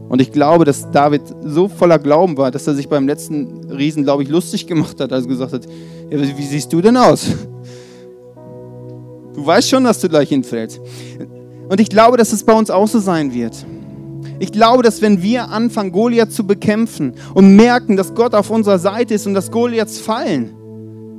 Und 0.09 0.21
ich 0.21 0.31
glaube, 0.31 0.65
dass 0.65 0.91
David 0.91 1.23
so 1.45 1.69
voller 1.69 1.99
Glauben 1.99 2.37
war, 2.37 2.51
dass 2.51 2.67
er 2.67 2.75
sich 2.75 2.89
beim 2.89 3.07
letzten 3.07 3.71
Riesen, 3.71 4.05
glaube 4.05 4.23
ich, 4.23 4.29
lustig 4.29 4.67
gemacht 4.67 5.01
hat, 5.01 5.13
als 5.13 5.25
er 5.25 5.29
gesagt 5.29 5.53
hat, 5.53 5.67
ja, 6.11 6.19
wie 6.21 6.47
siehst 6.47 6.73
du 6.73 6.81
denn 6.81 6.97
aus? 6.97 7.27
Du 9.35 9.45
weißt 9.45 9.69
schon, 9.69 9.85
dass 9.85 10.01
du 10.01 10.09
gleich 10.09 10.29
hinfällst. 10.29 10.81
Und 11.69 11.81
ich 11.81 11.89
glaube, 11.89 12.17
dass 12.17 12.33
es 12.33 12.45
bei 12.45 12.53
uns 12.53 12.71
auch 12.71 12.87
so 12.87 13.01
sein 13.01 13.35
wird. 13.35 13.67
Ich 14.39 14.53
glaube, 14.53 14.83
dass 14.83 15.03
wenn 15.03 15.23
wir 15.23 15.51
anfangen, 15.51 15.93
Goliath 15.93 16.33
zu 16.33 16.47
bekämpfen 16.47 17.15
und 17.35 17.57
merken, 17.57 17.97
dass 17.97 18.15
Gott 18.15 18.35
auf 18.35 18.51
unserer 18.51 18.79
Seite 18.79 19.15
ist 19.15 19.27
und 19.27 19.35
dass 19.35 19.51
Goliaths 19.51 19.99
fallen, 19.99 20.55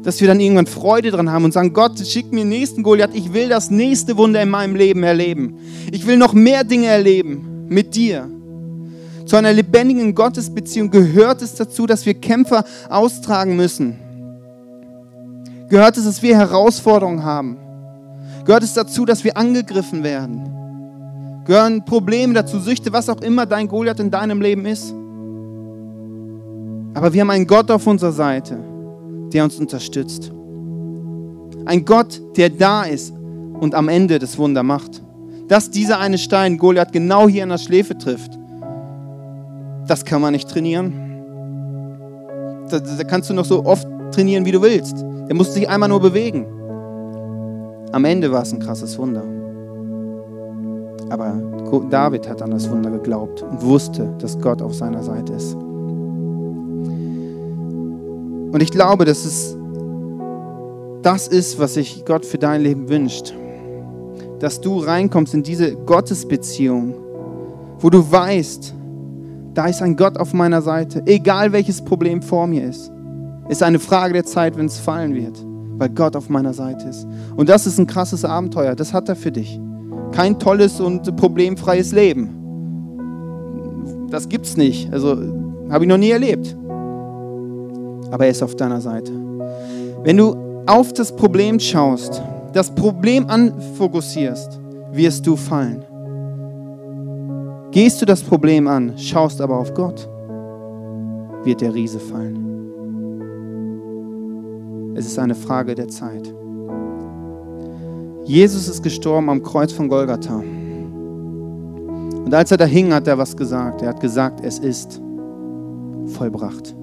dass 0.03 0.21
wir 0.21 0.27
dann 0.27 0.39
irgendwann 0.39 0.67
Freude 0.67 1.11
dran 1.11 1.31
haben 1.31 1.43
und 1.43 1.53
sagen, 1.53 1.73
Gott, 1.73 1.99
schick 1.99 2.31
mir 2.31 2.41
den 2.41 2.49
nächsten 2.49 2.83
Goliath, 2.83 3.13
ich 3.13 3.33
will 3.33 3.49
das 3.49 3.69
nächste 3.69 4.17
Wunder 4.17 4.41
in 4.41 4.49
meinem 4.49 4.75
Leben 4.75 5.03
erleben. 5.03 5.57
Ich 5.91 6.07
will 6.07 6.17
noch 6.17 6.33
mehr 6.33 6.63
Dinge 6.63 6.87
erleben 6.87 7.65
mit 7.67 7.95
dir. 7.95 8.29
Zu 9.27 9.35
einer 9.35 9.51
lebendigen 9.51 10.15
Gottesbeziehung 10.15 10.89
gehört 10.89 11.41
es 11.41 11.53
dazu, 11.55 11.85
dass 11.85 12.05
wir 12.05 12.13
Kämpfer 12.13 12.63
austragen 12.89 13.57
müssen. 13.57 13.99
Gehört 15.69 15.97
es, 15.97 16.05
dass 16.05 16.21
wir 16.21 16.37
Herausforderungen 16.37 17.25
haben. 17.25 17.57
Gehört 18.45 18.63
es 18.63 18.73
dazu, 18.73 19.03
dass 19.03 19.25
wir 19.25 19.35
angegriffen 19.35 20.03
werden. 20.03 20.53
gehören 21.45 21.83
Probleme 21.83 22.33
dazu, 22.33 22.59
Süchte, 22.59 22.93
was 22.93 23.09
auch 23.09 23.21
immer 23.21 23.45
dein 23.45 23.67
Goliath 23.67 23.99
in 23.99 24.11
deinem 24.11 24.41
Leben 24.41 24.65
ist. 24.65 24.93
Aber 26.93 27.11
wir 27.11 27.21
haben 27.21 27.29
einen 27.29 27.47
Gott 27.47 27.69
auf 27.69 27.85
unserer 27.85 28.13
Seite, 28.13 28.57
der 29.33 29.43
uns 29.43 29.57
unterstützt. 29.57 30.31
Ein 31.65 31.83
Gott, 31.83 32.21
der 32.37 32.49
da 32.49 32.83
ist 32.83 33.13
und 33.59 33.75
am 33.75 33.89
Ende 33.89 34.19
das 34.19 34.37
Wunder 34.37 34.63
macht. 34.63 35.01
Dass 35.49 35.69
dieser 35.69 35.99
eine 35.99 36.17
Stein 36.17 36.57
Goliath 36.57 36.93
genau 36.93 37.27
hier 37.27 37.43
in 37.43 37.49
der 37.49 37.57
Schläfe 37.57 37.97
trifft, 37.97 38.37
das 39.87 40.05
kann 40.05 40.21
man 40.21 40.33
nicht 40.33 40.49
trainieren. 40.49 40.93
Da, 42.69 42.79
da 42.79 43.03
kannst 43.03 43.29
du 43.29 43.33
noch 43.33 43.45
so 43.45 43.65
oft 43.65 43.87
trainieren, 44.11 44.45
wie 44.45 44.51
du 44.51 44.61
willst. 44.61 45.03
Der 45.27 45.35
musste 45.35 45.53
sich 45.53 45.67
einmal 45.69 45.89
nur 45.89 46.01
bewegen. 46.01 46.45
Am 47.91 48.05
Ende 48.05 48.31
war 48.31 48.43
es 48.43 48.53
ein 48.53 48.59
krasses 48.59 48.97
Wunder. 48.97 49.23
Aber 51.09 51.33
David 51.89 52.27
hat 52.27 52.41
an 52.41 52.51
das 52.51 52.69
Wunder 52.69 52.91
geglaubt 52.91 53.41
und 53.41 53.61
wusste, 53.63 54.13
dass 54.19 54.37
Gott 54.39 54.61
auf 54.61 54.73
seiner 54.73 55.03
Seite 55.03 55.33
ist. 55.33 55.55
Und 58.51 58.61
ich 58.61 58.71
glaube, 58.71 59.05
dass 59.05 59.23
es 59.23 59.57
das 61.01 61.27
ist, 61.27 61.59
was 61.59 61.75
sich 61.75 62.03
Gott 62.05 62.25
für 62.25 62.37
dein 62.37 62.61
Leben 62.61 62.89
wünscht. 62.89 63.33
Dass 64.39 64.59
du 64.59 64.79
reinkommst 64.79 65.33
in 65.33 65.43
diese 65.43 65.75
Gottesbeziehung, 65.75 66.95
wo 67.79 67.89
du 67.89 68.11
weißt, 68.11 68.73
da 69.57 69.65
ist 69.65 69.81
ein 69.81 69.95
Gott 69.95 70.19
auf 70.19 70.33
meiner 70.33 70.61
Seite, 70.61 71.01
egal 71.07 71.51
welches 71.51 71.81
Problem 71.83 72.21
vor 72.21 72.45
mir 72.45 72.69
ist. 72.69 72.91
Ist 73.49 73.63
eine 73.63 73.79
Frage 73.79 74.13
der 74.13 74.23
Zeit, 74.23 74.55
wenn 74.55 74.67
es 74.67 74.77
fallen 74.77 75.15
wird, 75.15 75.43
weil 75.79 75.89
Gott 75.89 76.15
auf 76.15 76.29
meiner 76.29 76.53
Seite 76.53 76.87
ist. 76.87 77.07
Und 77.35 77.49
das 77.49 77.65
ist 77.65 77.79
ein 77.79 77.87
krasses 77.87 78.23
Abenteuer, 78.23 78.75
das 78.75 78.93
hat 78.93 79.09
er 79.09 79.15
für 79.15 79.31
dich. 79.31 79.59
Kein 80.11 80.37
tolles 80.37 80.79
und 80.79 81.15
problemfreies 81.15 81.91
Leben. 81.91 82.29
Das 84.11 84.29
gibt's 84.29 84.57
nicht. 84.57 84.93
Also 84.93 85.17
habe 85.71 85.85
ich 85.85 85.89
noch 85.89 85.97
nie 85.97 86.11
erlebt. 86.11 86.55
Aber 88.11 88.25
er 88.25 88.29
ist 88.29 88.43
auf 88.43 88.55
deiner 88.55 88.79
Seite. 88.79 89.11
Wenn 90.03 90.17
du 90.17 90.35
auf 90.67 90.93
das 90.93 91.15
Problem 91.15 91.59
schaust, 91.59 92.21
das 92.53 92.69
Problem 92.69 93.27
anfokussierst, 93.27 94.59
wirst 94.91 95.25
du 95.25 95.35
fallen. 95.35 95.86
Gehst 97.71 98.01
du 98.01 98.05
das 98.05 98.23
Problem 98.23 98.67
an, 98.67 98.97
schaust 98.97 99.41
aber 99.41 99.57
auf 99.57 99.73
Gott, 99.73 100.09
wird 101.43 101.61
der 101.61 101.73
Riese 101.73 101.99
fallen. 101.99 102.47
Es 104.95 105.05
ist 105.05 105.19
eine 105.19 105.35
Frage 105.35 105.75
der 105.75 105.89
Zeit. 105.89 106.33
Jesus 108.23 108.67
ist 108.67 108.81
gestorben 108.83 109.29
am 109.29 109.43
Kreuz 109.43 109.71
von 109.71 109.87
Golgatha. 109.89 110.37
Und 112.25 112.33
als 112.33 112.51
er 112.51 112.57
da 112.57 112.65
hing, 112.65 112.93
hat 112.93 113.07
er 113.07 113.17
was 113.17 113.37
gesagt. 113.37 113.81
Er 113.81 113.89
hat 113.89 114.01
gesagt, 114.01 114.41
es 114.43 114.59
ist 114.59 115.01
vollbracht. 116.07 116.75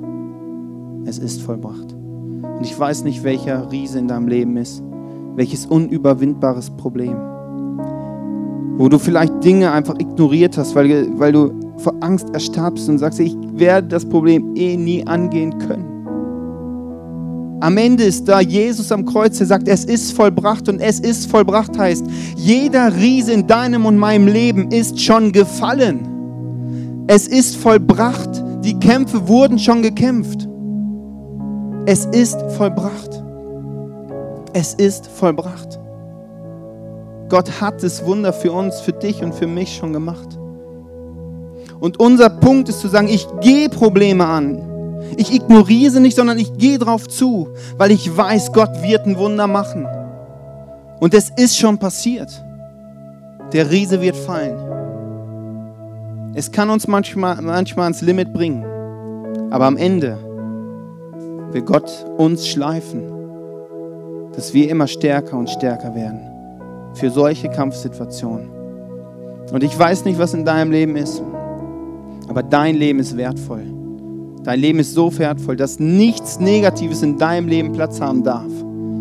Es 1.07 1.18
ist 1.18 1.42
vollbracht. 1.42 1.92
Und 1.92 2.62
ich 2.62 2.79
weiß 2.79 3.05
nicht, 3.05 3.25
welcher 3.25 3.70
Riese 3.70 3.99
in 3.99 4.09
deinem 4.09 4.29
Leben 4.29 4.57
ist, 4.57 4.83
welches 5.35 5.66
unüberwindbares 5.66 6.70
Problem, 6.70 7.16
wo 8.77 8.89
du 8.89 8.99
vielleicht 8.99 9.45
Dinge 9.45 9.71
einfach 9.71 9.95
ignoriert 9.99 10.59
hast, 10.59 10.75
weil, 10.75 11.09
weil 11.19 11.33
du 11.33 11.53
vor 11.79 11.95
Angst 12.01 12.29
erstabst 12.33 12.89
und 12.89 12.99
sagst, 12.99 13.21
ich 13.21 13.37
werde 13.55 13.89
das 13.89 14.05
Problem 14.05 14.55
eh 14.57 14.77
nie 14.77 15.07
angehen 15.07 15.59
können. 15.59 15.95
Am 17.61 17.77
Ende 17.79 18.05
ist 18.05 18.29
da 18.29 18.41
Jesus 18.41 18.93
am 18.93 19.07
Kreuz, 19.07 19.39
der 19.39 19.47
sagt, 19.47 19.69
es 19.69 19.85
ist 19.85 20.13
vollbracht 20.13 20.69
und 20.69 20.81
es 20.81 21.01
ist 21.01 21.31
vollbracht 21.31 21.79
heißt, 21.79 22.05
jeder 22.37 22.95
Riese 22.95 23.33
in 23.33 23.47
deinem 23.47 23.87
und 23.87 23.97
meinem 23.97 24.27
Leben 24.27 24.71
ist 24.71 25.01
schon 25.01 25.33
gefallen. 25.33 27.05
Es 27.07 27.27
ist 27.27 27.57
vollbracht. 27.57 28.43
Die 28.65 28.79
Kämpfe 28.79 29.29
wurden 29.29 29.59
schon 29.59 29.83
gekämpft. 29.83 30.49
Es 31.87 32.07
ist 32.07 32.41
vollbracht. 32.57 33.23
Es 34.53 34.75
ist 34.75 35.07
vollbracht. 35.07 35.79
Gott 37.35 37.61
hat 37.61 37.83
das 37.83 38.07
Wunder 38.07 38.33
für 38.33 38.53
uns, 38.53 38.81
für 38.81 38.92
dich 38.92 39.20
und 39.20 39.35
für 39.35 39.49
mich 39.49 39.75
schon 39.75 39.92
gemacht. 39.92 40.38
Und 41.81 41.99
unser 41.99 42.31
Punkt 42.31 42.68
ist 42.68 42.79
zu 42.79 42.87
sagen, 42.87 43.09
ich 43.09 43.27
gehe 43.40 43.68
Probleme 43.68 44.25
an. 44.25 45.03
Ich 45.16 45.35
ignoriere 45.35 45.90
sie 45.90 45.99
nicht, 45.99 46.14
sondern 46.14 46.38
ich 46.38 46.57
gehe 46.59 46.79
drauf 46.79 47.09
zu, 47.09 47.49
weil 47.77 47.90
ich 47.90 48.16
weiß, 48.16 48.53
Gott 48.53 48.81
wird 48.85 49.07
ein 49.07 49.18
Wunder 49.18 49.49
machen. 49.49 49.85
Und 51.01 51.12
es 51.12 51.31
ist 51.31 51.59
schon 51.59 51.77
passiert. 51.77 52.31
Der 53.53 53.68
Riese 53.68 54.01
wird 54.01 54.14
fallen. 54.14 54.57
Es 56.35 56.53
kann 56.53 56.70
uns 56.70 56.87
manchmal, 56.87 57.42
manchmal 57.42 57.87
ans 57.87 58.01
Limit 58.01 58.33
bringen. 58.33 58.64
Aber 59.51 59.64
am 59.64 59.77
Ende 59.77 60.16
will 61.51 61.62
Gott 61.62 61.90
uns 62.16 62.47
schleifen, 62.47 63.03
dass 64.37 64.55
wir 64.55 64.70
immer 64.70 64.87
stärker 64.87 65.37
und 65.37 65.51
stärker 65.51 65.97
werden 65.97 66.34
für 66.95 67.11
solche 67.11 67.49
Kampfsituationen. 67.49 68.49
Und 69.53 69.63
ich 69.63 69.79
weiß 69.79 70.05
nicht, 70.05 70.19
was 70.19 70.35
in 70.35 70.45
deinem 70.45 70.71
Leben 70.73 70.97
ist, 70.97 71.23
aber 72.29 72.43
dein 72.43 72.77
Leben 72.77 72.99
ist 72.99 73.17
wertvoll. 73.17 73.65
Dein 74.43 74.61
Leben 74.61 74.79
ist 74.79 74.95
so 74.95 75.17
wertvoll, 75.19 75.57
dass 75.57 75.79
nichts 75.79 76.41
Negatives 76.41 77.03
in 77.03 77.19
deinem 77.19 77.49
Leben 77.49 77.73
Platz 77.73 78.01
haben 78.01 78.23
darf. 78.23 78.51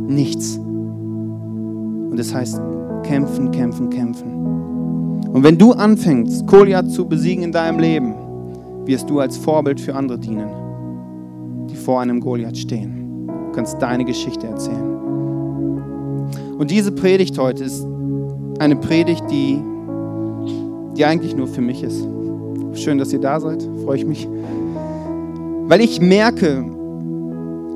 Nichts. 0.07 0.57
Und 0.57 2.15
das 2.17 2.33
heißt 2.33 2.61
kämpfen, 3.03 3.51
kämpfen, 3.51 3.89
kämpfen. 3.89 4.33
Und 5.31 5.43
wenn 5.43 5.57
du 5.57 5.71
anfängst, 5.71 6.45
Goliath 6.47 6.91
zu 6.91 7.05
besiegen 7.05 7.43
in 7.43 7.51
deinem 7.51 7.79
Leben, 7.79 8.13
wirst 8.85 9.09
du 9.09 9.19
als 9.19 9.37
Vorbild 9.37 9.79
für 9.79 9.95
andere 9.95 10.19
dienen 10.19 10.63
die 11.73 11.75
vor 11.75 12.01
einem 12.01 12.19
Goliath 12.19 12.57
stehen. 12.57 13.27
Du 13.27 13.51
kannst 13.51 13.81
deine 13.81 14.05
Geschichte 14.05 14.47
erzählen. 14.47 14.92
Und 16.57 16.69
diese 16.71 16.91
Predigt 16.91 17.37
heute 17.37 17.63
ist 17.63 17.85
eine 18.59 18.75
Predigt, 18.75 19.23
die, 19.29 19.61
die 20.95 21.05
eigentlich 21.05 21.35
nur 21.35 21.47
für 21.47 21.61
mich 21.61 21.83
ist. 21.83 22.05
Schön, 22.75 22.97
dass 22.97 23.11
ihr 23.13 23.19
da 23.19 23.39
seid, 23.39 23.67
freue 23.83 23.97
ich 23.97 24.05
mich. 24.05 24.27
Weil 25.67 25.81
ich 25.81 25.99
merke, 25.99 26.65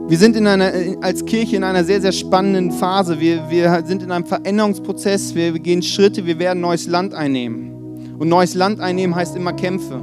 wir 0.08 0.18
sind 0.18 0.36
in 0.36 0.48
einer, 0.48 0.72
als 1.02 1.26
Kirche 1.26 1.56
in 1.56 1.64
einer 1.64 1.84
sehr, 1.84 2.02
sehr 2.02 2.12
spannenden 2.12 2.72
Phase. 2.72 3.20
Wir, 3.20 3.50
wir 3.50 3.84
sind 3.86 4.04
in 4.04 4.12
einem 4.12 4.26
Veränderungsprozess. 4.26 5.36
Wir, 5.36 5.54
wir 5.54 5.60
gehen 5.60 5.82
Schritte. 5.82 6.26
Wir 6.26 6.40
werden 6.40 6.62
neues 6.62 6.88
Land 6.88 7.14
einnehmen. 7.14 8.16
Und 8.18 8.30
neues 8.30 8.54
Land 8.56 8.80
einnehmen 8.80 9.16
heißt 9.16 9.36
immer 9.36 9.54
Kämpfe. 9.54 10.00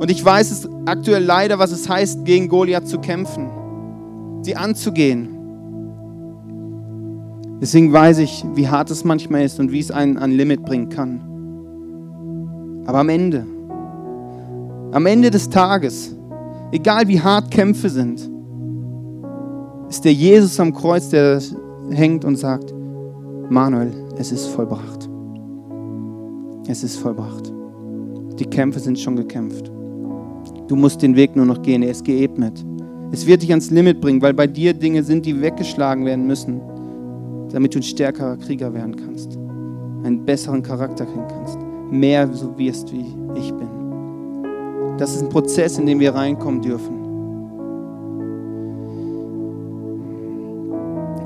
Und 0.00 0.10
ich 0.10 0.24
weiß 0.24 0.50
es 0.50 0.68
aktuell 0.86 1.22
leider, 1.22 1.58
was 1.58 1.72
es 1.72 1.88
heißt, 1.88 2.24
gegen 2.24 2.48
Goliath 2.48 2.88
zu 2.88 2.98
kämpfen, 2.98 3.50
sie 4.42 4.56
anzugehen. 4.56 5.39
Deswegen 7.60 7.92
weiß 7.92 8.18
ich, 8.18 8.44
wie 8.54 8.68
hart 8.68 8.90
es 8.90 9.04
manchmal 9.04 9.44
ist 9.44 9.60
und 9.60 9.70
wie 9.70 9.80
es 9.80 9.90
einen 9.90 10.16
an 10.16 10.30
Limit 10.30 10.64
bringen 10.64 10.88
kann. 10.88 11.20
Aber 12.86 13.00
am 13.00 13.08
Ende, 13.10 13.46
am 14.92 15.04
Ende 15.06 15.30
des 15.30 15.48
Tages, 15.50 16.16
egal 16.72 17.06
wie 17.08 17.20
hart 17.20 17.50
Kämpfe 17.50 17.90
sind, 17.90 18.30
ist 19.90 20.04
der 20.04 20.12
Jesus 20.12 20.58
am 20.58 20.72
Kreuz, 20.72 21.10
der 21.10 21.40
hängt 21.90 22.24
und 22.24 22.36
sagt, 22.36 22.72
Manuel, 23.50 23.92
es 24.16 24.32
ist 24.32 24.46
vollbracht. 24.46 25.08
Es 26.66 26.82
ist 26.82 26.96
vollbracht. 26.96 27.52
Die 28.38 28.46
Kämpfe 28.46 28.80
sind 28.80 28.98
schon 28.98 29.16
gekämpft. 29.16 29.70
Du 30.68 30.76
musst 30.76 31.02
den 31.02 31.16
Weg 31.16 31.36
nur 31.36 31.44
noch 31.44 31.60
gehen, 31.60 31.82
er 31.82 31.90
ist 31.90 32.04
geebnet. 32.04 32.64
Es 33.12 33.26
wird 33.26 33.42
dich 33.42 33.50
ans 33.50 33.70
Limit 33.70 34.00
bringen, 34.00 34.22
weil 34.22 34.32
bei 34.32 34.46
dir 34.46 34.72
Dinge 34.72 35.02
sind, 35.02 35.26
die 35.26 35.42
weggeschlagen 35.42 36.06
werden 36.06 36.26
müssen, 36.26 36.60
damit 37.52 37.74
du 37.74 37.78
ein 37.78 37.82
stärkerer 37.82 38.36
Krieger 38.36 38.72
werden 38.72 38.96
kannst, 38.96 39.36
einen 40.04 40.24
besseren 40.24 40.62
Charakter 40.62 41.04
kriegen 41.04 41.26
kannst, 41.28 41.58
mehr 41.90 42.28
so 42.32 42.56
wirst, 42.56 42.92
wie 42.92 43.06
ich 43.34 43.52
bin. 43.52 43.68
Das 44.98 45.14
ist 45.14 45.22
ein 45.22 45.28
Prozess, 45.28 45.78
in 45.78 45.86
den 45.86 45.98
wir 46.00 46.14
reinkommen 46.14 46.62
dürfen. 46.62 47.00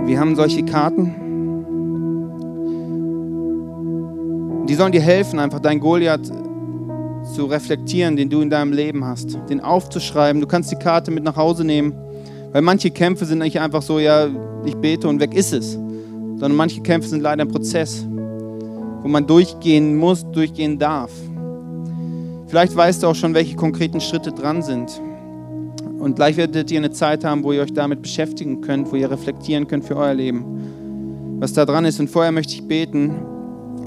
Wir 0.07 0.21
haben 0.21 0.37
solche 0.37 0.63
Karten. 0.65 1.15
Die 4.69 4.75
sollen 4.75 4.93
dir 4.93 5.01
helfen, 5.01 5.39
einfach 5.39 5.61
dein 5.61 5.81
Goliath 5.81 6.31
zu 7.35 7.47
reflektieren, 7.47 8.17
den 8.17 8.29
du 8.29 8.41
in 8.41 8.51
deinem 8.51 8.73
Leben 8.73 9.05
hast, 9.05 9.39
den 9.49 9.61
aufzuschreiben. 9.61 10.41
Du 10.41 10.47
kannst 10.47 10.71
die 10.71 10.77
Karte 10.77 11.11
mit 11.11 11.25
nach 11.25 11.37
Hause 11.37 11.65
nehmen, 11.65 11.95
weil 12.53 12.63
manche 12.63 12.91
Kämpfe 12.91 13.25
sind 13.25 13.39
nicht 13.39 13.59
einfach 13.61 13.83
so, 13.83 13.99
ja, 13.99 14.29
ich 14.65 14.77
bete 14.77 15.09
und 15.09 15.21
weg 15.21 15.35
ist 15.35 15.53
es, 15.53 15.79
sondern 16.45 16.59
manche 16.59 16.83
Kämpfe 16.83 17.09
sind 17.09 17.23
leider 17.23 17.43
ein 17.43 17.49
Prozess, 17.49 18.07
wo 19.01 19.09
man 19.09 19.27
durchgehen 19.27 19.97
muss, 19.97 20.31
durchgehen 20.31 20.79
darf. 20.79 21.11
Vielleicht 22.49 22.77
weißt 22.77 23.03
du 23.03 23.07
auch 23.07 23.15
schon, 23.15 23.33
welche 23.33 23.57
konkreten 23.57 23.99
Schritte 23.99 24.31
dran 24.31 24.61
sind. 24.61 25.01
Und 25.99 26.17
gleich 26.17 26.37
werdet 26.37 26.71
ihr 26.71 26.81
eine 26.81 26.91
Zeit 26.91 27.25
haben, 27.25 27.45
wo 27.45 27.53
ihr 27.53 27.63
euch 27.63 27.73
damit 27.73 28.03
beschäftigen 28.03 28.61
könnt, 28.61 28.93
wo 28.93 28.97
ihr 28.97 29.11
reflektieren 29.11 29.67
könnt 29.67 29.87
für 29.87 29.97
euer 29.97 30.13
Leben, 30.13 31.39
was 31.41 31.55
da 31.55 31.65
dran 31.65 31.87
ist. 31.87 31.99
Und 31.99 32.11
vorher 32.11 32.31
möchte 32.31 32.53
ich 32.53 32.69
beten, 32.69 33.15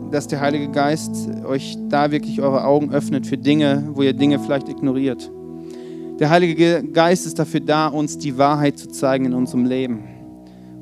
dass 0.09 0.25
der 0.25 0.41
Heilige 0.41 0.71
Geist 0.71 1.29
euch 1.47 1.77
da 1.89 2.09
wirklich 2.09 2.41
eure 2.41 2.65
Augen 2.65 2.91
öffnet 2.91 3.27
für 3.27 3.37
Dinge, 3.37 3.87
wo 3.93 4.01
ihr 4.01 4.13
Dinge 4.13 4.39
vielleicht 4.39 4.67
ignoriert. 4.67 5.29
Der 6.19 6.31
Heilige 6.31 6.81
Geist 6.85 7.27
ist 7.27 7.37
dafür 7.37 7.59
da, 7.59 7.85
uns 7.85 8.17
die 8.17 8.35
Wahrheit 8.35 8.79
zu 8.79 8.87
zeigen 8.87 9.25
in 9.25 9.35
unserem 9.35 9.65
Leben. 9.65 10.05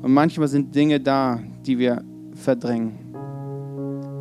Und 0.00 0.14
manchmal 0.14 0.48
sind 0.48 0.74
Dinge 0.74 1.00
da, 1.00 1.38
die 1.66 1.78
wir 1.78 2.02
verdrängen, 2.34 2.92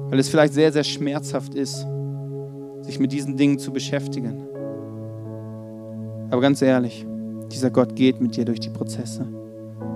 weil 0.10 0.20
es 0.20 0.30
vielleicht 0.30 0.54
sehr, 0.54 0.72
sehr 0.72 0.84
schmerzhaft 0.84 1.56
ist, 1.56 1.86
sich 2.82 3.00
mit 3.00 3.12
diesen 3.12 3.38
Dingen 3.38 3.60
zu 3.60 3.72
beschäftigen. 3.72 4.42
Aber 6.30 6.42
ganz 6.42 6.62
ehrlich, 6.62 7.06
dieser 7.52 7.70
Gott 7.70 7.96
geht 7.96 8.22
mit 8.22 8.36
dir 8.36 8.46
durch 8.46 8.60
die 8.60 8.70
Prozesse. 8.70 9.26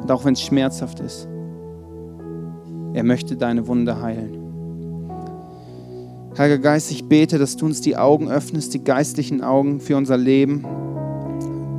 Und 0.02 0.12
auch 0.12 0.26
wenn 0.26 0.34
es 0.34 0.42
schmerzhaft 0.42 1.00
ist, 1.00 1.28
er 2.94 3.04
möchte 3.04 3.36
deine 3.36 3.68
Wunde 3.68 4.02
heilen. 4.02 4.38
Heiliger 6.38 6.60
Geist, 6.60 6.92
ich 6.92 7.06
bete, 7.06 7.38
dass 7.38 7.58
du 7.58 7.66
uns 7.66 7.82
die 7.82 7.98
Augen 7.98 8.30
öffnest, 8.30 8.74
die 8.74 8.84
geistlichen 8.84 9.42
Augen 9.42 9.80
für 9.80 9.98
unser 9.98 10.16
Leben, 10.16 10.66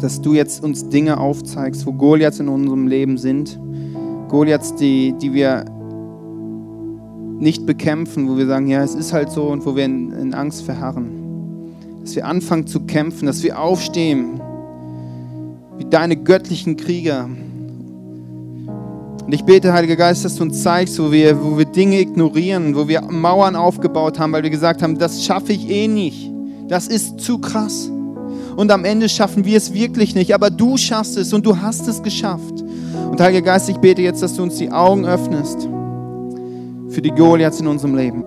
dass 0.00 0.20
du 0.20 0.34
jetzt 0.34 0.62
uns 0.62 0.88
Dinge 0.88 1.18
aufzeigst, 1.18 1.86
wo 1.86 1.92
Goliaths 1.92 2.40
in 2.40 2.48
unserem 2.48 2.86
Leben 2.86 3.16
sind. 3.16 3.58
Goliaths, 4.30 4.74
die, 4.76 5.12
die 5.20 5.34
wir 5.34 5.64
nicht 7.38 7.66
bekämpfen, 7.66 8.28
wo 8.28 8.36
wir 8.36 8.46
sagen, 8.46 8.68
ja, 8.68 8.82
es 8.82 8.94
ist 8.94 9.12
halt 9.12 9.30
so 9.30 9.48
und 9.48 9.66
wo 9.66 9.76
wir 9.76 9.84
in, 9.84 10.12
in 10.12 10.34
Angst 10.34 10.62
verharren. 10.62 11.74
Dass 12.02 12.14
wir 12.16 12.26
anfangen 12.26 12.66
zu 12.66 12.80
kämpfen, 12.80 13.26
dass 13.26 13.42
wir 13.42 13.58
aufstehen 13.58 14.40
wie 15.78 15.84
deine 15.84 16.16
göttlichen 16.16 16.76
Krieger 16.76 17.28
und 19.30 19.34
ich 19.34 19.44
bete, 19.44 19.72
Heiliger 19.72 19.94
Geist, 19.94 20.24
dass 20.24 20.34
du 20.34 20.42
uns 20.42 20.60
zeigst, 20.60 20.98
wo 20.98 21.12
wir, 21.12 21.40
wo 21.40 21.56
wir 21.56 21.64
Dinge 21.64 22.00
ignorieren, 22.00 22.74
wo 22.74 22.88
wir 22.88 23.00
Mauern 23.02 23.54
aufgebaut 23.54 24.18
haben, 24.18 24.32
weil 24.32 24.42
wir 24.42 24.50
gesagt 24.50 24.82
haben, 24.82 24.98
das 24.98 25.24
schaffe 25.24 25.52
ich 25.52 25.70
eh 25.70 25.86
nicht. 25.86 26.32
Das 26.66 26.88
ist 26.88 27.20
zu 27.20 27.38
krass. 27.38 27.88
Und 28.56 28.72
am 28.72 28.84
Ende 28.84 29.08
schaffen 29.08 29.44
wir 29.44 29.56
es 29.56 29.72
wirklich 29.72 30.16
nicht, 30.16 30.34
aber 30.34 30.50
du 30.50 30.76
schaffst 30.76 31.16
es 31.16 31.32
und 31.32 31.46
du 31.46 31.56
hast 31.56 31.86
es 31.86 32.02
geschafft. 32.02 32.59
Und 32.94 33.20
Heiliger 33.20 33.42
Geist, 33.42 33.68
ich 33.68 33.78
bete 33.78 34.02
jetzt, 34.02 34.22
dass 34.22 34.34
du 34.34 34.42
uns 34.42 34.56
die 34.56 34.70
Augen 34.70 35.04
öffnest 35.06 35.68
für 36.88 37.02
die 37.02 37.10
Goliaths 37.10 37.60
in 37.60 37.66
unserem 37.66 37.94
Leben. 37.94 38.24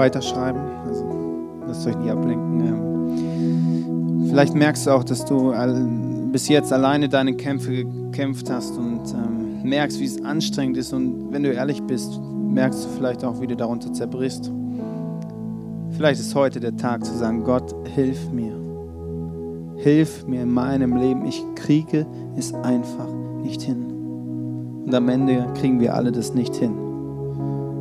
Weiterschreiben. 0.00 0.62
Also 0.86 1.04
lasst 1.66 1.86
euch 1.86 1.96
nie 1.96 2.10
ablenken. 2.10 2.60
Ähm, 2.66 4.26
vielleicht 4.30 4.54
merkst 4.54 4.86
du 4.86 4.90
auch, 4.92 5.04
dass 5.04 5.26
du 5.26 5.52
bis 6.32 6.48
jetzt 6.48 6.72
alleine 6.72 7.08
deine 7.08 7.34
Kämpfe 7.34 7.84
gekämpft 7.84 8.50
hast 8.50 8.78
und 8.78 9.02
ähm, 9.12 9.62
merkst, 9.62 10.00
wie 10.00 10.06
es 10.06 10.24
anstrengend 10.24 10.78
ist. 10.78 10.94
Und 10.94 11.32
wenn 11.32 11.42
du 11.42 11.52
ehrlich 11.52 11.82
bist, 11.82 12.18
merkst 12.18 12.82
du 12.84 12.88
vielleicht 12.96 13.24
auch, 13.24 13.40
wie 13.42 13.46
du 13.46 13.56
darunter 13.56 13.92
zerbrichst. 13.92 14.50
Vielleicht 15.90 16.20
ist 16.20 16.34
heute 16.34 16.60
der 16.60 16.76
Tag 16.76 17.04
zu 17.04 17.14
sagen, 17.14 17.44
Gott, 17.44 17.74
hilf 17.94 18.30
mir. 18.30 18.54
Hilf 19.76 20.26
mir 20.26 20.42
in 20.42 20.52
meinem 20.52 20.96
Leben. 20.96 21.26
Ich 21.26 21.44
kriege 21.56 22.06
es 22.36 22.54
einfach 22.54 23.08
nicht 23.42 23.60
hin. 23.60 23.84
Und 24.86 24.94
am 24.94 25.08
Ende 25.10 25.46
kriegen 25.58 25.78
wir 25.78 25.94
alle 25.94 26.10
das 26.10 26.32
nicht 26.32 26.56
hin. 26.56 26.72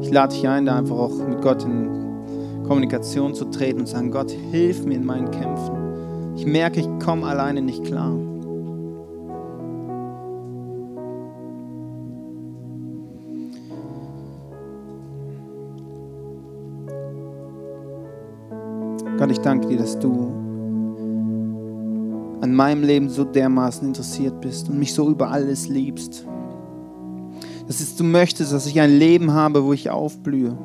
Ich 0.02 0.12
lade 0.12 0.34
dich 0.34 0.48
ein, 0.48 0.66
da 0.66 0.78
einfach 0.78 0.98
auch 0.98 1.16
mit 1.28 1.42
Gott 1.42 1.64
in 1.64 2.09
Kommunikation 2.70 3.34
zu 3.34 3.46
treten 3.46 3.80
und 3.80 3.88
sagen, 3.88 4.12
Gott, 4.12 4.30
hilf 4.30 4.86
mir 4.86 4.94
in 4.94 5.06
meinen 5.06 5.32
Kämpfen. 5.32 6.36
Ich 6.36 6.46
merke, 6.46 6.82
ich 6.82 6.88
komme 7.04 7.26
alleine 7.26 7.64
nicht 7.64 7.84
klar. 7.84 8.16
Gott, 19.18 19.32
ich 19.32 19.40
danke 19.40 19.68
dir, 19.68 19.78
dass 19.80 19.98
du 19.98 20.32
an 22.42 22.54
meinem 22.54 22.84
Leben 22.84 23.10
so 23.10 23.24
dermaßen 23.24 23.88
interessiert 23.88 24.42
bist 24.42 24.70
und 24.70 24.78
mich 24.78 24.94
so 24.94 25.10
über 25.10 25.32
alles 25.32 25.68
liebst. 25.68 26.28
Das 27.66 27.82
ist, 27.82 28.00
du 28.00 28.04
möchtest, 28.04 28.54
dass 28.54 28.68
ich 28.68 28.80
ein 28.80 28.92
Leben 28.92 29.34
habe, 29.34 29.66
wo 29.66 29.74
ich 29.74 29.90
aufblühe. 29.90 30.56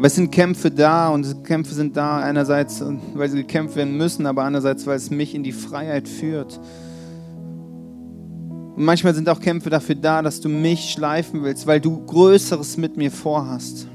Aber 0.00 0.06
es 0.06 0.14
sind 0.14 0.32
Kämpfe 0.32 0.70
da 0.70 1.10
und 1.10 1.44
Kämpfe 1.44 1.74
sind 1.74 1.94
da 1.94 2.20
einerseits, 2.20 2.82
weil 3.12 3.28
sie 3.28 3.36
gekämpft 3.36 3.76
werden 3.76 3.98
müssen, 3.98 4.24
aber 4.24 4.44
andererseits, 4.44 4.86
weil 4.86 4.96
es 4.96 5.10
mich 5.10 5.34
in 5.34 5.42
die 5.42 5.52
Freiheit 5.52 6.08
führt. 6.08 6.58
Und 8.76 8.82
manchmal 8.82 9.14
sind 9.14 9.28
auch 9.28 9.40
Kämpfe 9.40 9.68
dafür 9.68 9.96
da, 9.96 10.22
dass 10.22 10.40
du 10.40 10.48
mich 10.48 10.92
schleifen 10.92 11.42
willst, 11.42 11.66
weil 11.66 11.82
du 11.82 12.02
Größeres 12.06 12.78
mit 12.78 12.96
mir 12.96 13.10
vorhast. 13.10 13.88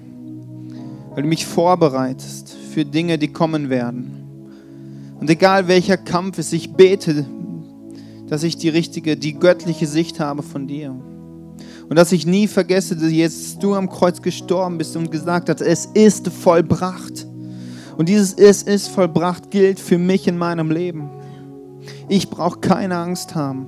Weil 1.16 1.24
du 1.24 1.28
mich 1.28 1.48
vorbereitest 1.48 2.56
für 2.72 2.86
Dinge, 2.86 3.18
die 3.18 3.30
kommen 3.30 3.72
werden. 3.72 5.18
Und 5.20 5.28
egal 5.32 5.68
welcher 5.68 5.98
Kampf 5.98 6.38
ist, 6.38 6.54
ich 6.54 6.74
bete, 6.74 7.26
dass 8.28 8.44
ich 8.44 8.58
die 8.58 8.70
richtige, 8.70 9.18
die 9.18 9.34
göttliche 9.40 9.88
Sicht 9.88 10.20
habe 10.20 10.44
von 10.44 10.68
dir. 10.68 10.94
Und 11.90 11.96
dass 11.96 12.12
ich 12.12 12.26
nie 12.26 12.48
vergesse, 12.48 12.96
dass 12.96 13.12
jetzt 13.12 13.62
du 13.62 13.76
am 13.76 13.90
Kreuz 13.90 14.22
gestorben 14.22 14.78
bist 14.78 14.96
und 14.96 15.12
gesagt 15.12 15.50
hast, 15.50 15.62
es 15.62 15.86
ist 15.94 16.30
vollbracht. 16.30 17.28
Und 17.98 18.10
dieses 18.10 18.34
Es 18.34 18.64
ist 18.64 18.90
vollbracht 18.90 19.52
gilt 19.52 19.80
für 19.80 19.98
mich 19.98 20.28
in 20.28 20.38
meinem 20.38 20.72
Leben. 20.72 21.10
Ich 22.10 22.30
brauche 22.30 22.60
keine 22.60 22.98
Angst 22.98 23.36
haben 23.36 23.68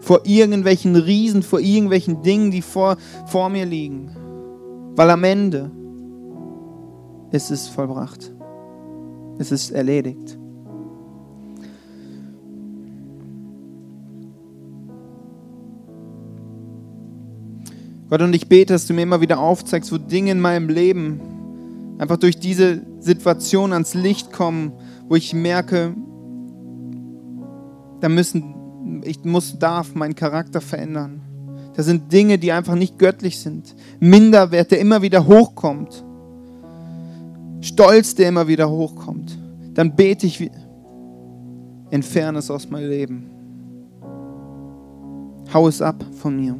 vor 0.00 0.22
irgendwelchen 0.24 0.96
Riesen, 0.96 1.42
vor 1.42 1.60
irgendwelchen 1.60 2.22
Dingen, 2.22 2.50
die 2.50 2.62
vor, 2.62 2.96
vor 3.26 3.48
mir 3.48 3.66
liegen. 3.66 4.10
Weil 4.96 5.10
am 5.10 5.22
Ende 5.24 5.70
ist 7.30 7.50
es 7.50 7.68
vollbracht. 7.68 8.32
Es 9.38 9.52
ist 9.52 9.70
erledigt. 9.70 10.39
Gott, 18.10 18.22
und 18.22 18.34
ich 18.34 18.48
bete, 18.48 18.72
dass 18.72 18.86
du 18.86 18.92
mir 18.92 19.02
immer 19.02 19.20
wieder 19.20 19.38
aufzeigst, 19.38 19.92
wo 19.92 19.96
Dinge 19.96 20.32
in 20.32 20.40
meinem 20.40 20.68
Leben 20.68 21.20
einfach 21.98 22.16
durch 22.16 22.40
diese 22.40 22.82
Situation 22.98 23.72
ans 23.72 23.94
Licht 23.94 24.32
kommen, 24.32 24.72
wo 25.08 25.14
ich 25.14 25.32
merke, 25.32 25.94
da 28.00 28.08
müssen, 28.08 29.02
ich 29.04 29.24
muss, 29.24 29.58
darf 29.60 29.94
meinen 29.94 30.16
Charakter 30.16 30.60
verändern. 30.60 31.20
Da 31.76 31.84
sind 31.84 32.12
Dinge, 32.12 32.38
die 32.38 32.50
einfach 32.50 32.74
nicht 32.74 32.98
göttlich 32.98 33.38
sind. 33.38 33.76
Minderwert, 34.00 34.72
der 34.72 34.80
immer 34.80 35.02
wieder 35.02 35.26
hochkommt. 35.26 36.04
Stolz, 37.60 38.16
der 38.16 38.28
immer 38.28 38.48
wieder 38.48 38.68
hochkommt. 38.68 39.38
Dann 39.74 39.94
bete 39.94 40.26
ich, 40.26 40.50
entferne 41.90 42.40
es 42.40 42.50
aus 42.50 42.68
meinem 42.68 42.90
Leben. 42.90 43.30
Hau 45.54 45.68
es 45.68 45.80
ab 45.80 46.04
von 46.12 46.36
mir. 46.36 46.56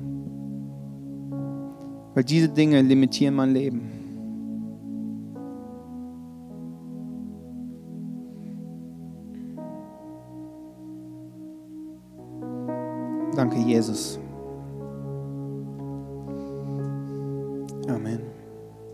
Weil 2.15 2.25
diese 2.25 2.49
Dinge 2.49 2.81
limitieren 2.83 3.35
mein 3.35 3.53
Leben. 3.53 4.01
Danke, 13.37 13.59
Jesus. 13.59 14.19
Amen. 17.89 18.30